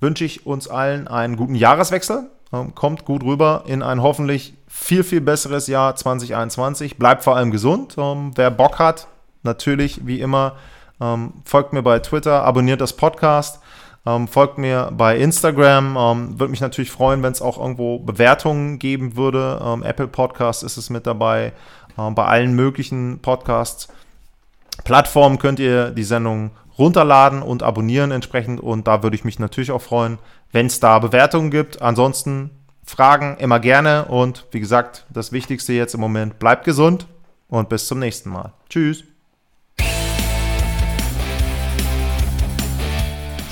wünsche 0.00 0.24
ich 0.24 0.46
uns 0.46 0.66
allen 0.66 1.06
einen 1.06 1.36
guten 1.36 1.54
Jahreswechsel. 1.54 2.28
Ähm, 2.52 2.74
kommt 2.74 3.04
gut 3.04 3.22
rüber 3.22 3.62
in 3.68 3.84
ein 3.84 4.02
hoffentlich 4.02 4.54
viel, 4.66 5.04
viel 5.04 5.20
besseres 5.20 5.68
Jahr 5.68 5.94
2021. 5.94 6.98
Bleibt 6.98 7.22
vor 7.22 7.36
allem 7.36 7.52
gesund. 7.52 7.94
Ähm, 7.96 8.32
wer 8.34 8.50
Bock 8.50 8.80
hat, 8.80 9.06
natürlich 9.44 10.08
wie 10.08 10.20
immer, 10.20 10.56
ähm, 11.00 11.34
folgt 11.44 11.72
mir 11.72 11.84
bei 11.84 12.00
Twitter, 12.00 12.42
abonniert 12.42 12.80
das 12.80 12.94
Podcast. 12.94 13.60
Ähm, 14.06 14.28
folgt 14.28 14.58
mir 14.58 14.90
bei 14.92 15.18
Instagram. 15.18 15.96
Ähm, 15.96 16.40
würde 16.40 16.50
mich 16.50 16.60
natürlich 16.60 16.90
freuen, 16.90 17.22
wenn 17.22 17.32
es 17.32 17.42
auch 17.42 17.58
irgendwo 17.58 17.98
Bewertungen 17.98 18.78
geben 18.78 19.16
würde. 19.16 19.60
Ähm, 19.64 19.82
Apple 19.82 20.08
Podcast 20.08 20.62
ist 20.62 20.76
es 20.76 20.90
mit 20.90 21.06
dabei. 21.06 21.52
Ähm, 21.98 22.14
bei 22.14 22.24
allen 22.24 22.54
möglichen 22.54 23.20
Podcasts. 23.20 23.88
Plattformen 24.84 25.38
könnt 25.38 25.58
ihr 25.58 25.90
die 25.90 26.04
Sendung 26.04 26.52
runterladen 26.78 27.42
und 27.42 27.62
abonnieren 27.62 28.10
entsprechend. 28.10 28.60
Und 28.60 28.86
da 28.86 29.02
würde 29.02 29.16
ich 29.16 29.24
mich 29.24 29.38
natürlich 29.38 29.70
auch 29.70 29.82
freuen, 29.82 30.18
wenn 30.52 30.66
es 30.66 30.80
da 30.80 30.98
Bewertungen 30.98 31.50
gibt. 31.50 31.82
Ansonsten 31.82 32.50
Fragen 32.84 33.36
immer 33.38 33.60
gerne. 33.60 34.06
Und 34.06 34.46
wie 34.50 34.60
gesagt, 34.60 35.06
das 35.10 35.30
Wichtigste 35.32 35.74
jetzt 35.74 35.94
im 35.94 36.00
Moment, 36.00 36.38
bleibt 36.38 36.64
gesund 36.64 37.06
und 37.48 37.68
bis 37.68 37.86
zum 37.86 37.98
nächsten 37.98 38.30
Mal. 38.30 38.52
Tschüss. 38.68 39.09